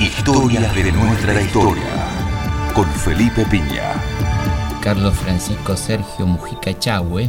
Historias 0.00 0.74
de 0.74 0.90
nuestra 0.90 1.40
historia. 1.40 1.84
Con 2.74 2.86
Felipe 2.86 3.44
Piña. 3.44 4.02
Carlos 4.80 5.14
Francisco 5.14 5.76
Sergio 5.76 6.26
Mujica 6.26 6.70
Echagüe 6.70 7.28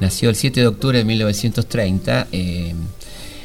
nació 0.00 0.30
el 0.30 0.36
7 0.36 0.60
de 0.60 0.66
octubre 0.68 0.98
de 0.98 1.04
1930 1.04 2.28
eh, 2.30 2.74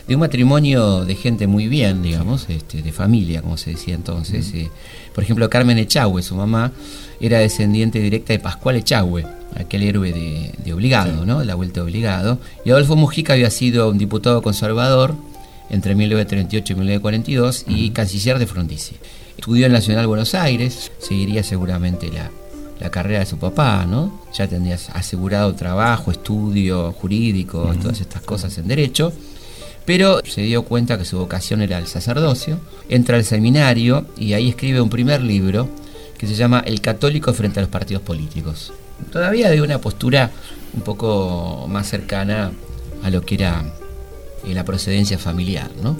de 0.07 0.13
un 0.13 0.19
matrimonio 0.21 1.05
de 1.05 1.15
gente 1.15 1.47
muy 1.47 1.67
bien, 1.67 2.03
digamos, 2.03 2.47
este, 2.49 2.83
de 2.83 2.91
familia, 2.91 3.41
como 3.41 3.57
se 3.57 3.71
decía 3.71 3.95
entonces. 3.95 4.53
Eh, 4.53 4.69
por 5.15 5.23
ejemplo, 5.23 5.49
Carmen 5.49 5.79
Echagüe, 5.79 6.21
su 6.21 6.35
mamá, 6.35 6.71
era 7.19 7.39
descendiente 7.39 7.99
directa 7.99 8.33
de 8.33 8.39
Pascual 8.39 8.75
Echagüe, 8.75 9.25
aquel 9.55 9.83
héroe 9.83 10.13
de, 10.13 10.73
Obligado, 10.73 11.25
¿no? 11.25 11.39
De 11.39 11.45
la 11.45 11.55
Vuelta 11.55 11.75
de 11.75 11.81
Obligado. 11.81 12.39
Y 12.63 12.69
Adolfo 12.69 12.95
Mujica 12.95 13.33
había 13.33 13.49
sido 13.49 13.89
un 13.89 13.97
diputado 13.97 14.41
conservador 14.41 15.15
entre 15.69 15.95
1938 15.95 16.73
y 16.73 16.75
1942 16.75 17.65
y 17.67 17.89
canciller 17.91 18.39
de 18.39 18.47
Frondizi. 18.47 18.95
Estudió 19.37 19.65
en 19.65 19.71
Nacional 19.71 20.07
Buenos 20.07 20.35
Aires, 20.35 20.91
seguiría 20.99 21.43
seguramente 21.43 22.11
la, 22.11 22.29
carrera 22.89 23.19
de 23.19 23.25
su 23.25 23.37
papá, 23.37 23.85
¿no? 23.85 24.21
Ya 24.33 24.45
tendría 24.45 24.77
asegurado 24.93 25.55
trabajo, 25.55 26.11
estudio 26.11 26.91
jurídico, 26.91 27.73
todas 27.81 28.01
estas 28.01 28.21
cosas 28.23 28.57
en 28.57 28.67
derecho. 28.67 29.13
Pero 29.85 30.21
se 30.25 30.41
dio 30.41 30.63
cuenta 30.63 30.97
que 30.97 31.05
su 31.05 31.17
vocación 31.17 31.61
era 31.61 31.77
el 31.77 31.87
sacerdocio, 31.87 32.59
entra 32.89 33.17
al 33.17 33.23
seminario 33.23 34.05
y 34.17 34.33
ahí 34.33 34.49
escribe 34.49 34.81
un 34.81 34.89
primer 34.89 35.21
libro 35.21 35.69
que 36.17 36.27
se 36.27 36.35
llama 36.35 36.61
El 36.65 36.81
católico 36.81 37.33
frente 37.33 37.59
a 37.59 37.63
los 37.63 37.69
partidos 37.69 38.03
políticos. 38.03 38.73
Todavía 39.11 39.49
de 39.49 39.61
una 39.61 39.79
postura 39.79 40.31
un 40.73 40.81
poco 40.81 41.65
más 41.69 41.87
cercana 41.87 42.51
a 43.03 43.09
lo 43.09 43.21
que 43.21 43.35
era 43.35 43.63
la 44.51 44.65
procedencia 44.65 45.17
familiar. 45.17 45.69
¿no? 45.81 45.97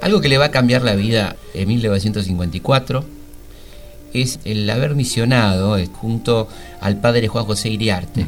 Algo 0.00 0.20
que 0.20 0.28
le 0.28 0.38
va 0.38 0.46
a 0.46 0.50
cambiar 0.50 0.82
la 0.82 0.94
vida 0.94 1.36
en 1.54 1.68
1954 1.68 3.04
es 4.12 4.38
el 4.44 4.68
haber 4.70 4.94
misionado 4.94 5.76
eh, 5.76 5.88
junto 5.92 6.48
al 6.80 7.00
padre 7.00 7.28
Juan 7.28 7.44
José 7.44 7.68
Iriarte, 7.68 8.26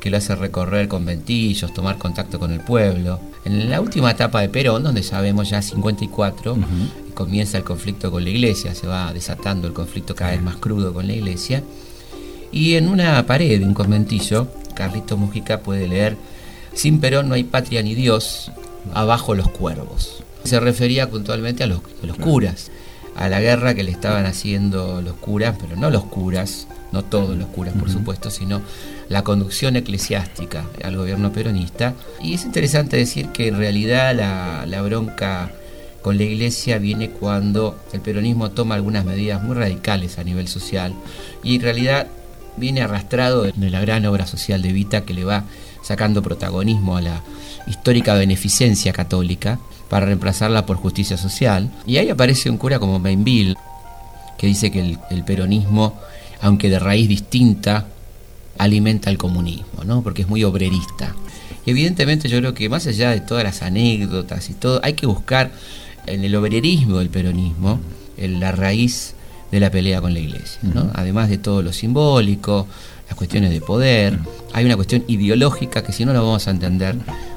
que 0.00 0.10
lo 0.10 0.16
hace 0.16 0.34
recorrer 0.34 0.88
conventillos, 0.88 1.72
tomar 1.74 1.98
contacto 1.98 2.38
con 2.38 2.52
el 2.52 2.60
pueblo. 2.60 3.20
En 3.44 3.70
la 3.70 3.80
última 3.80 4.10
etapa 4.10 4.40
de 4.40 4.48
Perón, 4.48 4.82
donde 4.82 5.02
sabemos 5.02 5.50
ya 5.50 5.62
54, 5.62 6.56
comienza 7.14 7.58
el 7.58 7.64
conflicto 7.64 8.10
con 8.10 8.24
la 8.24 8.30
iglesia, 8.30 8.74
se 8.74 8.86
va 8.86 9.12
desatando 9.12 9.66
el 9.66 9.72
conflicto 9.72 10.14
cada 10.14 10.32
vez 10.32 10.42
más 10.42 10.56
crudo 10.56 10.92
con 10.92 11.06
la 11.06 11.12
iglesia. 11.12 11.62
Y 12.52 12.74
en 12.74 12.88
una 12.88 13.24
pared, 13.26 13.62
un 13.62 13.74
conventillo, 13.74 14.48
Carlito 14.74 15.16
Mujica 15.16 15.60
puede 15.60 15.88
leer, 15.88 16.16
sin 16.74 17.00
Perón 17.00 17.28
no 17.28 17.34
hay 17.34 17.44
patria 17.44 17.82
ni 17.82 17.94
Dios, 17.94 18.50
abajo 18.94 19.34
los 19.34 19.48
cuervos. 19.48 20.22
Se 20.44 20.60
refería 20.60 21.10
puntualmente 21.10 21.64
a 21.64 21.66
los, 21.66 21.80
curas, 22.20 22.70
a 23.16 23.28
la 23.28 23.40
guerra 23.40 23.74
que 23.74 23.82
le 23.82 23.90
estaban 23.90 24.26
haciendo 24.26 25.02
los 25.02 25.14
curas, 25.16 25.56
pero 25.60 25.76
no 25.76 25.90
los 25.90 26.04
curas, 26.04 26.68
no 26.92 27.04
todos 27.04 27.36
los 27.36 27.48
curas 27.48 27.74
por 27.74 27.90
supuesto, 27.90 28.30
sino 28.30 28.62
la 29.08 29.22
conducción 29.22 29.76
eclesiástica 29.76 30.64
al 30.84 30.96
gobierno 30.96 31.32
peronista. 31.32 31.94
Y 32.22 32.34
es 32.34 32.44
interesante 32.44 32.96
decir 32.96 33.28
que 33.30 33.48
en 33.48 33.58
realidad 33.58 34.14
la, 34.14 34.66
la 34.66 34.82
bronca 34.82 35.50
con 36.06 36.18
la 36.18 36.22
iglesia 36.22 36.78
viene 36.78 37.10
cuando 37.10 37.76
el 37.92 38.00
peronismo 38.00 38.52
toma 38.52 38.76
algunas 38.76 39.04
medidas 39.04 39.42
muy 39.42 39.56
radicales 39.56 40.20
a 40.20 40.24
nivel 40.24 40.46
social 40.46 40.94
y 41.42 41.56
en 41.56 41.62
realidad 41.62 42.06
viene 42.56 42.82
arrastrado 42.82 43.42
de 43.42 43.52
la 43.70 43.80
gran 43.80 44.06
obra 44.06 44.24
social 44.24 44.62
de 44.62 44.72
Vita 44.72 45.00
que 45.00 45.14
le 45.14 45.24
va 45.24 45.44
sacando 45.82 46.22
protagonismo 46.22 46.96
a 46.96 47.00
la 47.00 47.22
histórica 47.66 48.14
beneficencia 48.14 48.92
católica 48.92 49.58
para 49.88 50.06
reemplazarla 50.06 50.66
por 50.66 50.76
justicia 50.76 51.16
social. 51.16 51.70
Y 51.86 51.96
ahí 51.98 52.08
aparece 52.10 52.50
un 52.50 52.58
cura 52.58 52.78
como 52.78 52.98
Mainville, 52.98 53.56
que 54.38 54.46
dice 54.46 54.70
que 54.70 54.98
el, 55.10 55.24
peronismo, 55.24 55.98
aunque 56.40 56.68
de 56.68 56.78
raíz 56.78 57.08
distinta, 57.08 57.86
alimenta 58.58 59.10
el 59.10 59.18
comunismo, 59.18 59.84
¿no? 59.84 60.02
porque 60.02 60.22
es 60.22 60.28
muy 60.28 60.44
obrerista. 60.44 61.14
Y 61.64 61.70
evidentemente 61.70 62.28
yo 62.28 62.38
creo 62.38 62.54
que 62.54 62.68
más 62.68 62.86
allá 62.86 63.10
de 63.10 63.20
todas 63.20 63.44
las 63.44 63.62
anécdotas 63.62 64.48
y 64.50 64.54
todo, 64.54 64.80
hay 64.82 64.94
que 64.94 65.06
buscar 65.06 65.50
en 66.06 66.24
el 66.24 66.34
obrerismo 66.36 66.98
del 66.98 67.10
peronismo 67.10 67.80
en 68.16 68.40
la 68.40 68.52
raíz 68.52 69.14
de 69.50 69.60
la 69.60 69.70
pelea 69.70 70.00
con 70.00 70.14
la 70.14 70.20
iglesia, 70.20 70.60
¿no? 70.62 70.90
además 70.94 71.28
de 71.28 71.38
todo 71.38 71.62
lo 71.62 71.72
simbólico, 71.72 72.66
las 73.08 73.16
cuestiones 73.16 73.50
de 73.50 73.60
poder, 73.60 74.18
hay 74.52 74.64
una 74.64 74.76
cuestión 74.76 75.04
ideológica 75.06 75.82
que 75.82 75.92
si 75.92 76.04
no 76.04 76.12
lo 76.12 76.24
vamos 76.24 76.48
a 76.48 76.50
entender 76.50 76.96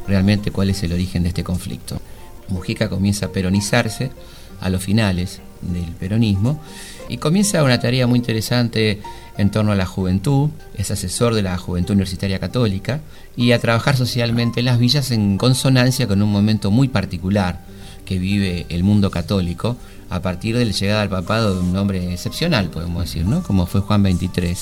realmente 0.09 0.51
cuál 0.51 0.69
es 0.69 0.83
el 0.83 0.93
origen 0.93 1.23
de 1.23 1.29
este 1.29 1.43
conflicto. 1.43 2.01
Mujica 2.49 2.89
comienza 2.89 3.27
a 3.27 3.31
peronizarse 3.31 4.11
a 4.59 4.69
los 4.69 4.83
finales 4.83 5.39
del 5.61 5.91
peronismo 5.93 6.59
y 7.07 7.17
comienza 7.17 7.63
una 7.63 7.79
tarea 7.79 8.07
muy 8.07 8.19
interesante 8.19 9.01
en 9.37 9.51
torno 9.51 9.71
a 9.71 9.75
la 9.75 9.85
juventud, 9.85 10.49
es 10.75 10.91
asesor 10.91 11.33
de 11.33 11.41
la 11.41 11.57
Juventud 11.57 11.93
Universitaria 11.93 12.39
Católica 12.39 12.99
y 13.37 13.51
a 13.51 13.59
trabajar 13.59 13.95
socialmente 13.95 14.59
en 14.59 14.65
las 14.65 14.79
villas 14.79 15.11
en 15.11 15.37
consonancia 15.37 16.07
con 16.07 16.21
un 16.21 16.31
momento 16.31 16.71
muy 16.71 16.87
particular 16.89 17.61
que 18.05 18.19
vive 18.19 18.65
el 18.69 18.83
mundo 18.83 19.11
católico 19.11 19.77
a 20.09 20.21
partir 20.21 20.57
de 20.57 20.65
la 20.65 20.71
llegada 20.71 21.01
al 21.01 21.09
papado 21.09 21.55
de 21.55 21.61
un 21.61 21.75
hombre 21.77 22.11
excepcional, 22.11 22.69
podemos 22.69 23.03
decir, 23.03 23.25
¿no? 23.25 23.43
Como 23.43 23.65
fue 23.65 23.81
Juan 23.81 24.03
XXIII 24.03 24.57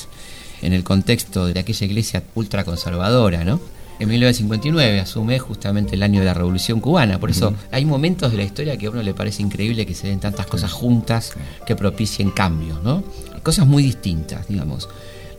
en 0.61 0.73
el 0.73 0.83
contexto 0.83 1.45
de 1.47 1.59
aquella 1.59 1.85
iglesia 1.85 2.23
ultraconservadora, 2.35 3.43
¿no? 3.43 3.59
En 3.99 4.09
1959 4.09 4.99
asume 4.99 5.39
justamente 5.39 5.95
el 5.95 6.03
año 6.03 6.19
de 6.19 6.25
la 6.27 6.33
Revolución 6.35 6.79
Cubana, 6.79 7.19
por 7.19 7.31
eso 7.31 7.53
hay 7.71 7.83
momentos 7.83 8.31
de 8.31 8.37
la 8.37 8.43
historia 8.43 8.77
que 8.77 8.85
a 8.85 8.91
uno 8.91 9.01
le 9.01 9.15
parece 9.15 9.41
increíble 9.41 9.87
que 9.87 9.95
se 9.95 10.07
den 10.07 10.19
tantas 10.19 10.45
cosas 10.45 10.71
juntas 10.71 11.33
que 11.65 11.75
propicien 11.75 12.29
cambios, 12.29 12.83
¿no? 12.83 13.03
Cosas 13.41 13.65
muy 13.65 13.81
distintas, 13.81 14.47
digamos. 14.47 14.87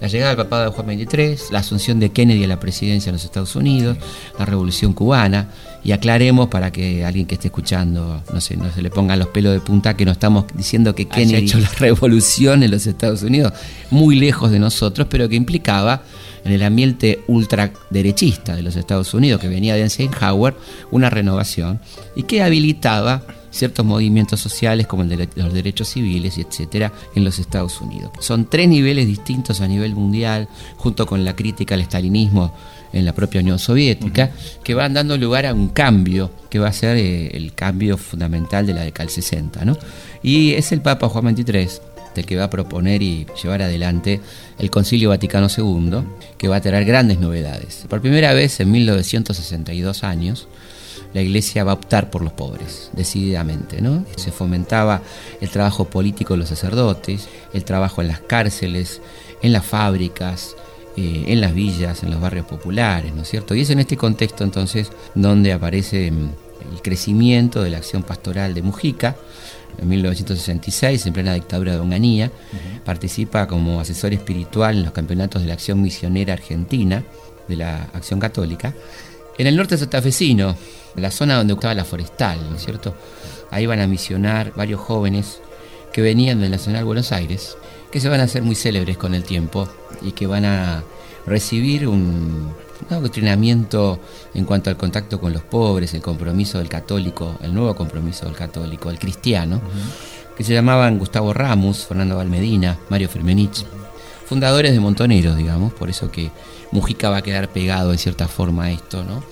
La 0.00 0.06
llegada 0.06 0.34
del 0.34 0.44
papado 0.44 0.64
de 0.64 0.70
Juan 0.70 0.86
XXIII, 0.86 1.50
la 1.50 1.58
asunción 1.58 1.98
de 1.98 2.10
Kennedy 2.10 2.44
a 2.44 2.48
la 2.48 2.60
presidencia 2.60 3.10
de 3.10 3.16
los 3.16 3.24
Estados 3.24 3.56
Unidos, 3.56 3.96
la 4.38 4.44
revolución 4.44 4.92
cubana, 4.92 5.48
y 5.82 5.90
aclaremos 5.90 6.48
para 6.48 6.70
que 6.70 7.04
alguien 7.04 7.26
que 7.26 7.34
esté 7.34 7.48
escuchando, 7.48 8.22
no 8.32 8.40
sé, 8.40 8.56
no 8.56 8.70
se 8.72 8.82
le 8.82 8.90
pongan 8.90 9.18
los 9.18 9.28
pelos 9.28 9.52
de 9.52 9.60
punta, 9.60 9.96
que 9.96 10.04
no 10.04 10.12
estamos 10.12 10.44
diciendo 10.54 10.94
que 10.94 11.06
Kennedy 11.06 11.34
ha 11.34 11.38
hecho 11.38 11.58
la 11.58 11.70
revolución 11.78 12.62
en 12.62 12.70
los 12.70 12.86
Estados 12.86 13.22
Unidos, 13.22 13.52
muy 13.90 14.16
lejos 14.16 14.50
de 14.50 14.60
nosotros, 14.60 15.08
pero 15.10 15.28
que 15.28 15.34
implicaba 15.34 16.02
en 16.44 16.52
el 16.52 16.62
ambiente 16.62 17.20
ultraderechista 17.26 18.56
de 18.56 18.62
los 18.62 18.76
Estados 18.76 19.12
Unidos, 19.14 19.40
que 19.40 19.48
venía 19.48 19.74
de 19.74 19.82
Eisenhower, 19.82 20.54
una 20.90 21.10
renovación, 21.10 21.80
y 22.16 22.24
que 22.24 22.42
habilitaba 22.42 23.22
ciertos 23.50 23.84
movimientos 23.84 24.40
sociales 24.40 24.86
como 24.86 25.02
el 25.02 25.08
de 25.08 25.28
los 25.36 25.52
derechos 25.52 25.88
civiles 25.88 26.38
y 26.38 26.42
etcétera 26.42 26.92
en 27.14 27.24
los 27.24 27.38
Estados 27.38 27.80
Unidos. 27.80 28.12
Son 28.20 28.48
tres 28.48 28.68
niveles 28.68 29.06
distintos 29.06 29.60
a 29.60 29.68
nivel 29.68 29.94
mundial, 29.94 30.48
junto 30.76 31.06
con 31.06 31.24
la 31.24 31.34
crítica 31.34 31.74
al 31.74 31.80
estalinismo 31.80 32.54
en 32.92 33.04
la 33.04 33.14
propia 33.14 33.40
Unión 33.40 33.58
Soviética, 33.58 34.30
que 34.62 34.74
van 34.74 34.94
dando 34.94 35.16
lugar 35.16 35.46
a 35.46 35.54
un 35.54 35.68
cambio 35.68 36.30
que 36.48 36.58
va 36.58 36.68
a 36.68 36.72
ser 36.72 36.96
eh, 36.96 37.28
el 37.36 37.52
cambio 37.54 37.98
fundamental 37.98 38.66
de 38.66 38.74
la 38.74 38.82
década 38.82 39.04
del 39.06 39.14
60. 39.14 39.64
¿no? 39.64 39.76
Y 40.22 40.52
es 40.52 40.72
el 40.72 40.80
Papa 40.80 41.08
Juan 41.08 41.36
XXIII 41.36 41.68
el 42.16 42.26
que 42.26 42.36
va 42.36 42.44
a 42.44 42.50
proponer 42.50 43.02
y 43.02 43.26
llevar 43.40 43.62
adelante 43.62 44.20
el 44.58 44.70
Concilio 44.70 45.10
Vaticano 45.10 45.48
II, 45.56 46.02
que 46.36 46.48
va 46.48 46.56
a 46.56 46.60
tener 46.60 46.84
grandes 46.84 47.18
novedades. 47.18 47.84
Por 47.88 48.00
primera 48.00 48.34
vez 48.34 48.60
en 48.60 48.70
1962 48.70 50.04
años, 50.04 50.48
la 51.14 51.22
Iglesia 51.22 51.64
va 51.64 51.72
a 51.72 51.74
optar 51.74 52.10
por 52.10 52.22
los 52.22 52.32
pobres, 52.32 52.90
decididamente. 52.92 53.80
¿no? 53.80 54.04
Se 54.16 54.32
fomentaba 54.32 55.02
el 55.40 55.48
trabajo 55.50 55.86
político 55.86 56.34
de 56.34 56.38
los 56.38 56.48
sacerdotes, 56.48 57.28
el 57.52 57.64
trabajo 57.64 58.02
en 58.02 58.08
las 58.08 58.20
cárceles, 58.20 59.00
en 59.42 59.52
las 59.52 59.64
fábricas, 59.64 60.54
eh, 60.96 61.24
en 61.28 61.40
las 61.40 61.54
villas, 61.54 62.02
en 62.02 62.10
los 62.10 62.20
barrios 62.20 62.46
populares, 62.46 63.14
¿no 63.14 63.22
es 63.22 63.28
cierto? 63.28 63.54
Y 63.54 63.60
es 63.60 63.70
en 63.70 63.78
este 63.78 63.96
contexto 63.96 64.44
entonces 64.44 64.90
donde 65.14 65.52
aparece 65.52 66.10
mm, 66.10 66.28
el 66.74 66.82
crecimiento 66.82 67.62
de 67.62 67.70
la 67.70 67.78
acción 67.78 68.02
pastoral 68.02 68.52
de 68.52 68.62
Mujica. 68.62 69.16
En 69.76 69.88
1966, 69.88 71.06
en 71.06 71.12
plena 71.12 71.34
dictadura 71.34 71.72
de 71.72 71.80
Onganía, 71.80 72.32
participa 72.84 73.46
como 73.46 73.80
asesor 73.80 74.12
espiritual 74.12 74.76
en 74.76 74.84
los 74.84 74.92
campeonatos 74.92 75.42
de 75.42 75.48
la 75.48 75.54
acción 75.54 75.80
misionera 75.82 76.32
argentina, 76.32 77.04
de 77.46 77.56
la 77.56 77.84
acción 77.92 78.18
católica, 78.18 78.74
en 79.38 79.46
el 79.46 79.56
norte 79.56 79.78
santafesino, 79.78 80.56
la 80.96 81.10
zona 81.10 81.36
donde 81.36 81.54
estaba 81.54 81.74
la 81.74 81.84
forestal, 81.84 82.38
¿no 82.50 82.56
es 82.56 82.64
cierto? 82.64 82.94
Ahí 83.50 83.66
van 83.66 83.80
a 83.80 83.86
misionar 83.86 84.52
varios 84.56 84.80
jóvenes 84.80 85.40
que 85.92 86.02
venían 86.02 86.40
del 86.40 86.50
Nacional 86.50 86.84
Buenos 86.84 87.12
Aires, 87.12 87.56
que 87.92 88.00
se 88.00 88.08
van 88.08 88.20
a 88.20 88.24
hacer 88.24 88.42
muy 88.42 88.56
célebres 88.56 88.98
con 88.98 89.14
el 89.14 89.22
tiempo 89.22 89.68
y 90.02 90.12
que 90.12 90.26
van 90.26 90.44
a 90.44 90.82
recibir 91.24 91.86
un, 91.86 92.52
adoctrinamiento 92.90 94.00
en 94.34 94.44
cuanto 94.44 94.70
al 94.70 94.76
contacto 94.76 95.20
con 95.20 95.32
los 95.32 95.42
pobres, 95.42 95.94
el 95.94 96.02
compromiso 96.02 96.58
del 96.58 96.68
católico, 96.68 97.38
el 97.42 97.54
nuevo 97.54 97.74
compromiso 97.74 98.26
del 98.26 98.34
católico, 98.34 98.90
el 98.90 98.98
cristiano, 98.98 99.60
que 100.36 100.44
se 100.44 100.54
llamaban 100.54 100.98
Gustavo 100.98 101.32
Ramos, 101.32 101.86
Fernando 101.86 102.16
Valmedina, 102.16 102.78
Mario 102.88 103.08
Firmenich, 103.08 103.64
fundadores 104.26 104.72
de 104.72 104.80
Montoneros, 104.80 105.36
digamos, 105.36 105.72
por 105.72 105.90
eso 105.90 106.10
que 106.10 106.30
Mujica 106.70 107.10
va 107.10 107.18
a 107.18 107.22
quedar 107.22 107.48
pegado 107.48 107.92
de 107.92 107.98
cierta 107.98 108.28
forma 108.28 108.64
a 108.64 108.70
esto, 108.70 109.02
¿no? 109.02 109.22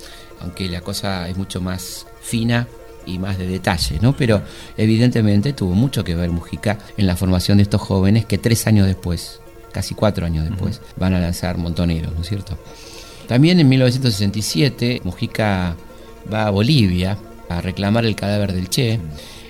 Aunque 0.41 0.69
la 0.69 0.81
cosa 0.81 1.29
es 1.29 1.37
mucho 1.37 1.61
más 1.61 2.07
fina 2.21 2.67
y 3.07 3.19
más 3.19 3.39
de 3.39 3.47
detalle, 3.47 3.99
¿no? 4.01 4.17
Pero 4.17 4.43
evidentemente 4.77 5.53
tuvo 5.53 5.75
mucho 5.75 6.03
que 6.03 6.15
ver 6.15 6.31
Mujica 6.31 6.79
en 6.97 7.07
la 7.07 7.17
formación 7.17 7.59
de 7.59 7.63
estos 7.63 7.81
jóvenes 7.81 8.27
que 8.27 8.39
tres 8.39 8.67
años 8.67 8.87
después, 8.87 9.41
casi 9.73 9.95
cuatro 9.95 10.27
años 10.27 10.49
después, 10.49 10.81
van 10.97 11.15
a 11.15 11.21
lanzar 11.21 11.59
Montoneros, 11.59 12.15
¿no 12.15 12.23
es 12.23 12.29
cierto? 12.29 12.59
También 13.29 13.59
en 13.59 13.69
1967 13.69 15.01
Mujica 15.05 15.77
va 16.33 16.47
a 16.47 16.51
Bolivia 16.51 17.19
a 17.49 17.61
reclamar 17.61 18.05
el 18.05 18.15
cadáver 18.15 18.53
del 18.53 18.69
Che 18.69 19.01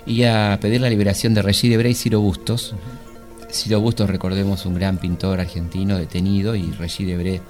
y 0.06 0.22
a 0.22 0.58
pedir 0.60 0.80
la 0.80 0.88
liberación 0.88 1.34
de 1.34 1.42
Regis 1.42 1.70
Debray 1.70 1.92
y 1.92 1.94
Ciro 1.94 2.20
Bustos. 2.20 2.74
Ciro 3.50 3.80
Bustos, 3.80 4.08
recordemos, 4.08 4.64
un 4.66 4.74
gran 4.74 4.98
pintor 4.98 5.40
argentino 5.40 5.98
detenido 5.98 6.54
y 6.54 6.72
Regis 6.72 7.06
Debray, 7.06 7.40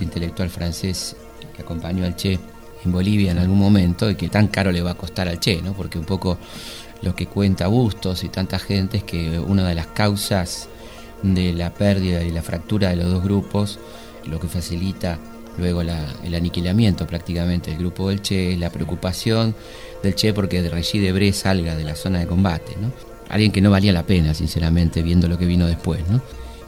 intelectual 0.00 0.50
francés 0.50 1.16
que 1.54 1.62
acompañó 1.62 2.04
al 2.04 2.16
Che 2.16 2.38
en 2.84 2.92
Bolivia 2.92 3.32
en 3.32 3.38
algún 3.38 3.58
momento 3.58 4.10
y 4.10 4.14
que 4.14 4.28
tan 4.28 4.48
caro 4.48 4.72
le 4.72 4.82
va 4.82 4.92
a 4.92 4.96
costar 4.96 5.28
al 5.28 5.40
Che, 5.40 5.62
¿no? 5.62 5.72
porque 5.72 5.98
un 5.98 6.04
poco 6.04 6.38
lo 7.02 7.14
que 7.16 7.26
cuenta 7.26 7.66
Bustos 7.66 8.22
y 8.22 8.28
tanta 8.28 8.58
gente 8.58 8.98
es 8.98 9.04
que 9.04 9.38
una 9.40 9.68
de 9.68 9.74
las 9.74 9.88
causas 9.88 10.68
de 11.22 11.52
la 11.52 11.70
pérdida 11.70 12.22
y 12.22 12.30
la 12.30 12.42
fractura 12.42 12.90
de 12.90 12.96
los 12.96 13.10
dos 13.10 13.22
grupos, 13.22 13.78
lo 14.26 14.38
que 14.38 14.48
facilita 14.48 15.18
luego 15.58 15.82
el 15.82 16.34
aniquilamiento 16.34 17.06
prácticamente 17.06 17.70
del 17.70 17.78
grupo 17.78 18.08
del 18.08 18.22
Che, 18.22 18.56
la 18.56 18.70
preocupación 18.70 19.54
del 20.02 20.14
Che 20.14 20.32
porque 20.32 20.68
Regis 20.68 21.02
Debré 21.02 21.32
salga 21.32 21.76
de 21.76 21.84
la 21.84 21.94
zona 21.94 22.20
de 22.20 22.26
combate, 22.26 22.76
¿no? 22.80 22.90
Alguien 23.28 23.52
que 23.52 23.60
no 23.60 23.70
valía 23.70 23.92
la 23.92 24.04
pena, 24.04 24.34
sinceramente, 24.34 25.02
viendo 25.02 25.28
lo 25.28 25.38
que 25.38 25.46
vino 25.46 25.66
después, 25.66 26.02
¿no? 26.08 26.20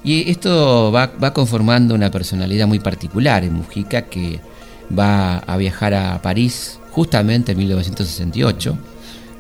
Y 0.03 0.31
esto 0.31 0.93
va, 0.93 1.07
va 1.07 1.33
conformando 1.33 1.95
una 1.95 2.11
personalidad 2.11 2.67
muy 2.67 2.79
particular 2.79 3.43
en 3.45 3.55
Mujica 3.55 4.03
que 4.03 4.41
va 4.97 5.39
a 5.39 5.57
viajar 5.57 5.95
a 5.95 6.21
París 6.21 6.79
justamente 6.91 7.53
en 7.53 7.59
1968, 7.59 8.79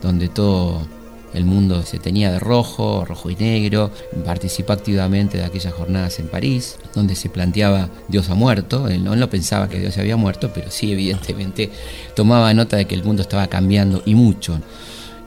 donde 0.02 0.28
todo 0.28 0.86
el 1.34 1.44
mundo 1.44 1.82
se 1.82 1.98
tenía 1.98 2.30
de 2.32 2.38
rojo, 2.38 3.04
rojo 3.04 3.30
y 3.30 3.36
negro, 3.36 3.90
participó 4.24 4.72
activamente 4.72 5.38
de 5.38 5.44
aquellas 5.44 5.74
jornadas 5.74 6.18
en 6.20 6.28
París, 6.28 6.76
donde 6.94 7.14
se 7.14 7.28
planteaba 7.28 7.90
Dios 8.08 8.30
ha 8.30 8.34
muerto, 8.34 8.88
él 8.88 9.04
no, 9.04 9.28
pensaba 9.28 9.68
que 9.68 9.80
Dios 9.80 9.98
había 9.98 10.16
muerto, 10.16 10.50
pero 10.54 10.70
sí 10.70 10.92
evidentemente 10.92 11.70
tomaba 12.14 12.54
nota 12.54 12.76
de 12.76 12.86
que 12.86 12.94
el 12.94 13.04
mundo 13.04 13.22
estaba 13.22 13.46
cambiando 13.48 14.02
y 14.06 14.14
mucho. 14.14 14.60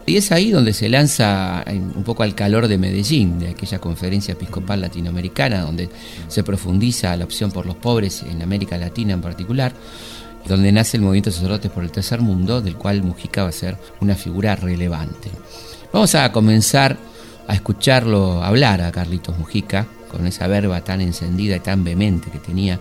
Y 0.06 0.16
es 0.16 0.32
ahí 0.32 0.52
donde 0.52 0.72
se 0.72 0.88
lanza 0.88 1.66
un 1.68 2.04
poco 2.06 2.24
al 2.24 2.34
calor 2.34 2.70
de 2.70 2.78
Medellín, 2.78 3.40
de 3.40 3.50
aquella 3.50 3.80
conferencia 3.80 4.32
episcopal 4.32 4.80
latinoamericana, 4.80 5.64
donde 5.64 5.90
se 6.30 6.44
profundiza 6.44 7.18
la 7.18 7.26
opción 7.26 7.52
por 7.52 7.66
los 7.66 7.76
pobres 7.76 8.24
en 8.24 8.42
América 8.42 8.78
Latina 8.78 9.14
en 9.14 9.22
particular, 9.22 9.74
donde 10.48 10.72
nace 10.72 10.96
el 10.96 11.04
movimiento 11.04 11.30
de 11.30 11.36
sacerdotes 11.36 11.72
por 11.72 11.84
el 11.84 11.92
tercer 11.92 12.22
mundo, 12.22 12.62
del 12.62 12.78
cual 12.78 13.04
Mujica 13.04 13.44
va 13.44 13.50
a 13.50 13.52
ser 13.52 13.78
una 14.00 14.16
figura 14.16 14.56
relevante. 14.56 15.30
Vamos 15.94 16.16
a 16.16 16.32
comenzar 16.34 16.98
a 17.48 17.54
escucharlo 17.54 18.44
hablar 18.44 18.82
a 18.82 18.92
Carlitos 18.92 19.38
Mujica, 19.40 19.86
con 20.12 20.28
esa 20.28 20.46
verba 20.48 20.82
tan 20.82 21.00
encendida 21.00 21.56
y 21.56 21.60
tan 21.62 21.84
vehemente 21.86 22.30
que 22.30 22.40
tenía, 22.40 22.78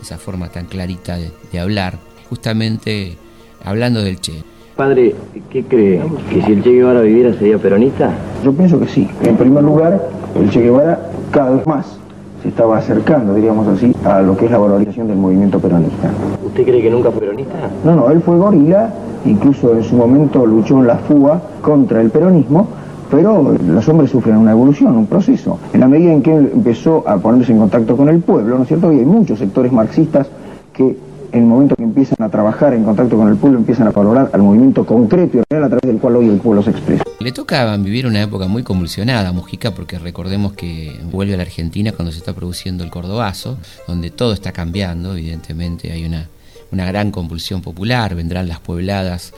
esa 0.00 0.16
forma 0.16 0.48
tan 0.48 0.64
clarita 0.64 1.16
de, 1.16 1.60
hablar, 1.60 1.98
justamente 2.30 3.16
hablando 3.62 4.02
del 4.02 4.20
Che. 4.20 4.42
Padre, 4.74 5.14
¿qué 5.50 5.64
cree? 5.64 6.02
¿Que 6.30 6.42
si 6.42 6.52
el 6.52 6.62
Che 6.62 6.70
Guevara 6.70 7.02
viviera 7.02 7.32
sería 7.34 7.58
peronista? 7.58 8.10
Yo 8.42 8.52
pienso 8.52 8.80
que 8.80 8.88
sí. 8.88 9.08
En 9.22 9.36
primer 9.36 9.62
lugar, 9.62 10.08
el 10.34 10.50
Che 10.50 10.60
Guevara 10.60 11.10
cada 11.30 11.50
vez 11.50 11.66
más 11.66 11.86
se 12.42 12.48
estaba 12.48 12.78
acercando, 12.78 13.34
diríamos 13.34 13.66
así, 13.68 13.94
a 14.04 14.22
lo 14.22 14.36
que 14.36 14.46
es 14.46 14.50
la 14.50 14.58
valorización 14.58 15.08
del 15.08 15.18
movimiento 15.18 15.58
peronista. 15.60 16.10
¿Usted 16.44 16.64
cree 16.64 16.82
que 16.82 16.90
nunca 16.90 17.10
fue 17.10 17.20
peronista? 17.20 17.70
No, 17.84 17.96
no, 17.96 18.10
él 18.10 18.22
fue 18.22 18.36
gorila 18.36 18.92
incluso 19.26 19.76
en 19.76 19.84
su 19.84 19.96
momento 19.96 20.46
luchó 20.46 20.78
en 20.78 20.86
la 20.86 20.96
fuga 20.96 21.40
contra 21.60 22.00
el 22.00 22.10
peronismo, 22.10 22.66
pero 23.10 23.56
los 23.66 23.88
hombres 23.88 24.10
sufren 24.10 24.36
una 24.36 24.52
evolución, 24.52 24.96
un 24.96 25.06
proceso. 25.06 25.58
En 25.72 25.80
la 25.80 25.88
medida 25.88 26.12
en 26.12 26.22
que 26.22 26.34
él 26.34 26.50
empezó 26.52 27.08
a 27.08 27.18
ponerse 27.18 27.52
en 27.52 27.58
contacto 27.58 27.96
con 27.96 28.08
el 28.08 28.20
pueblo, 28.20 28.56
¿no 28.56 28.62
es 28.62 28.68
cierto? 28.68 28.92
Y 28.92 28.98
hay 28.98 29.04
muchos 29.04 29.38
sectores 29.38 29.72
marxistas 29.72 30.28
que 30.72 30.96
en 31.32 31.42
el 31.42 31.46
momento 31.46 31.76
que 31.76 31.82
empiezan 31.82 32.24
a 32.24 32.28
trabajar 32.28 32.74
en 32.74 32.84
contacto 32.84 33.16
con 33.16 33.28
el 33.28 33.36
pueblo 33.36 33.58
empiezan 33.58 33.88
a 33.88 33.90
valorar 33.90 34.30
al 34.32 34.42
movimiento 34.42 34.84
concreto 34.84 35.38
y 35.38 35.42
real 35.50 35.64
a 35.64 35.68
través 35.68 35.86
del 35.86 35.98
cual 35.98 36.16
hoy 36.16 36.28
el 36.28 36.38
pueblo 36.38 36.62
se 36.62 36.70
expresa. 36.70 37.04
Le 37.18 37.32
toca 37.32 37.76
vivir 37.76 38.06
una 38.06 38.22
época 38.22 38.46
muy 38.46 38.62
convulsionada 38.62 39.28
a 39.28 39.32
Mujica 39.32 39.72
porque 39.72 39.98
recordemos 39.98 40.52
que 40.52 40.92
vuelve 41.10 41.34
a 41.34 41.36
la 41.36 41.42
Argentina 41.42 41.92
cuando 41.92 42.12
se 42.12 42.18
está 42.18 42.32
produciendo 42.34 42.84
el 42.84 42.90
Cordobazo, 42.90 43.58
donde 43.88 44.10
todo 44.10 44.32
está 44.32 44.52
cambiando, 44.52 45.16
evidentemente 45.16 45.92
hay 45.92 46.04
una 46.04 46.28
una 46.72 46.86
gran 46.86 47.10
convulsión 47.10 47.62
popular, 47.62 48.14
vendrán 48.14 48.48
las 48.48 48.60
puebladas 48.60 49.32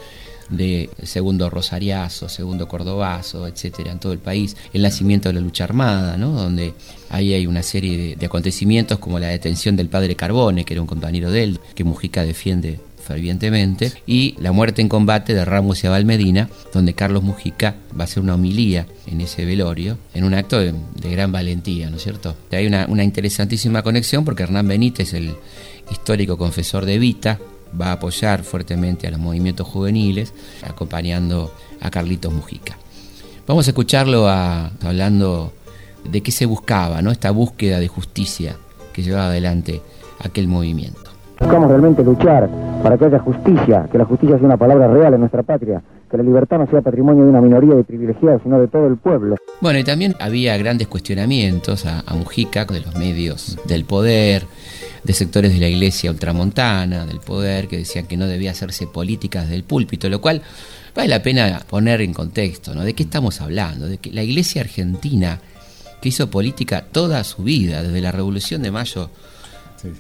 de 0.50 0.88
segundo 1.02 1.50
Rosariazo, 1.50 2.28
segundo 2.28 2.68
Cordobazo, 2.68 3.46
etcétera, 3.46 3.92
en 3.92 3.98
todo 3.98 4.12
el 4.12 4.18
país, 4.18 4.56
el 4.72 4.82
nacimiento 4.82 5.28
de 5.28 5.34
la 5.34 5.40
lucha 5.40 5.64
armada, 5.64 6.16
¿no? 6.16 6.32
donde 6.32 6.74
ahí 7.10 7.34
hay 7.34 7.46
una 7.46 7.62
serie 7.62 8.16
de, 8.16 8.26
acontecimientos 8.26 8.98
como 8.98 9.18
la 9.18 9.28
detención 9.28 9.76
del 9.76 9.88
padre 9.88 10.16
Carbone, 10.16 10.64
que 10.64 10.74
era 10.74 10.80
un 10.80 10.86
compañero 10.86 11.30
de 11.30 11.44
él, 11.44 11.60
que 11.74 11.84
Mujica 11.84 12.24
defiende 12.24 12.80
fervientemente, 13.06 13.90
y 14.06 14.34
la 14.38 14.52
muerte 14.52 14.82
en 14.82 14.88
combate 14.90 15.32
de 15.32 15.42
Ramos 15.42 15.82
y 15.82 15.86
Abal 15.86 16.04
Medina, 16.04 16.50
donde 16.74 16.92
Carlos 16.92 17.22
Mujica 17.22 17.76
va 17.98 18.02
a 18.02 18.04
hacer 18.04 18.22
una 18.22 18.34
homilía 18.34 18.86
en 19.06 19.22
ese 19.22 19.46
velorio, 19.46 19.96
en 20.12 20.24
un 20.24 20.34
acto 20.34 20.58
de, 20.58 20.74
gran 21.10 21.32
valentía, 21.32 21.88
¿no 21.88 21.96
es 21.96 22.02
cierto? 22.02 22.36
Hay 22.52 22.66
una, 22.66 22.84
una 22.86 23.04
interesantísima 23.04 23.82
conexión 23.82 24.26
porque 24.26 24.42
Hernán 24.42 24.68
Benítez, 24.68 25.14
el, 25.14 25.34
histórico 25.90 26.36
confesor 26.36 26.84
de 26.84 26.98
Vita, 26.98 27.38
va 27.78 27.86
a 27.86 27.92
apoyar 27.92 28.42
fuertemente 28.42 29.06
a 29.06 29.10
los 29.10 29.20
movimientos 29.20 29.66
juveniles, 29.66 30.32
acompañando 30.66 31.52
a 31.80 31.90
Carlitos 31.90 32.32
Mujica. 32.32 32.76
Vamos 33.46 33.66
a 33.66 33.70
escucharlo 33.70 34.28
hablando 34.28 35.52
de 36.10 36.22
qué 36.22 36.30
se 36.30 36.46
buscaba, 36.46 37.02
¿no? 37.02 37.10
esta 37.10 37.30
búsqueda 37.30 37.78
de 37.78 37.88
justicia 37.88 38.56
que 38.92 39.02
llevaba 39.02 39.26
adelante 39.26 39.80
aquel 40.20 40.48
movimiento. 40.48 41.10
Buscamos 41.40 41.68
realmente 41.68 42.02
luchar 42.02 42.48
para 42.82 42.98
que 42.98 43.04
haya 43.04 43.18
justicia, 43.20 43.88
que 43.90 43.98
la 43.98 44.04
justicia 44.04 44.36
sea 44.36 44.46
una 44.46 44.56
palabra 44.56 44.88
real 44.88 45.14
en 45.14 45.20
nuestra 45.20 45.42
patria, 45.42 45.82
que 46.08 46.16
la 46.16 46.22
libertad 46.22 46.58
no 46.58 46.66
sea 46.66 46.80
patrimonio 46.80 47.24
de 47.24 47.30
una 47.30 47.40
minoría 47.40 47.74
de 47.74 47.84
privilegiados, 47.84 48.42
sino 48.42 48.58
de 48.60 48.68
todo 48.68 48.86
el 48.86 48.96
pueblo. 48.96 49.36
Bueno, 49.60 49.78
y 49.78 49.84
también 49.84 50.14
había 50.20 50.56
grandes 50.56 50.88
cuestionamientos 50.88 51.86
a, 51.86 52.00
a 52.06 52.14
Mujica 52.14 52.64
de 52.64 52.80
los 52.80 52.96
medios 52.96 53.58
del 53.66 53.84
poder, 53.84 54.44
de 55.04 55.12
sectores 55.12 55.52
de 55.52 55.60
la 55.60 55.68
iglesia 55.68 56.10
ultramontana, 56.10 57.06
del 57.06 57.20
poder, 57.20 57.68
que 57.68 57.78
decían 57.78 58.06
que 58.06 58.16
no 58.16 58.26
debía 58.26 58.50
hacerse 58.50 58.86
políticas 58.86 59.48
del 59.48 59.64
púlpito, 59.64 60.08
lo 60.08 60.20
cual 60.20 60.42
vale 60.94 61.08
la 61.08 61.22
pena 61.22 61.62
poner 61.68 62.00
en 62.00 62.12
contexto, 62.12 62.74
¿no? 62.74 62.84
¿De 62.84 62.94
qué 62.94 63.04
estamos 63.04 63.40
hablando? 63.40 63.86
De 63.86 63.98
que 63.98 64.10
la 64.12 64.22
iglesia 64.22 64.62
argentina, 64.62 65.40
que 66.00 66.08
hizo 66.08 66.30
política 66.30 66.84
toda 66.90 67.24
su 67.24 67.42
vida, 67.42 67.82
desde 67.82 68.00
la 68.00 68.12
Revolución 68.12 68.62
de 68.62 68.70
Mayo 68.70 69.10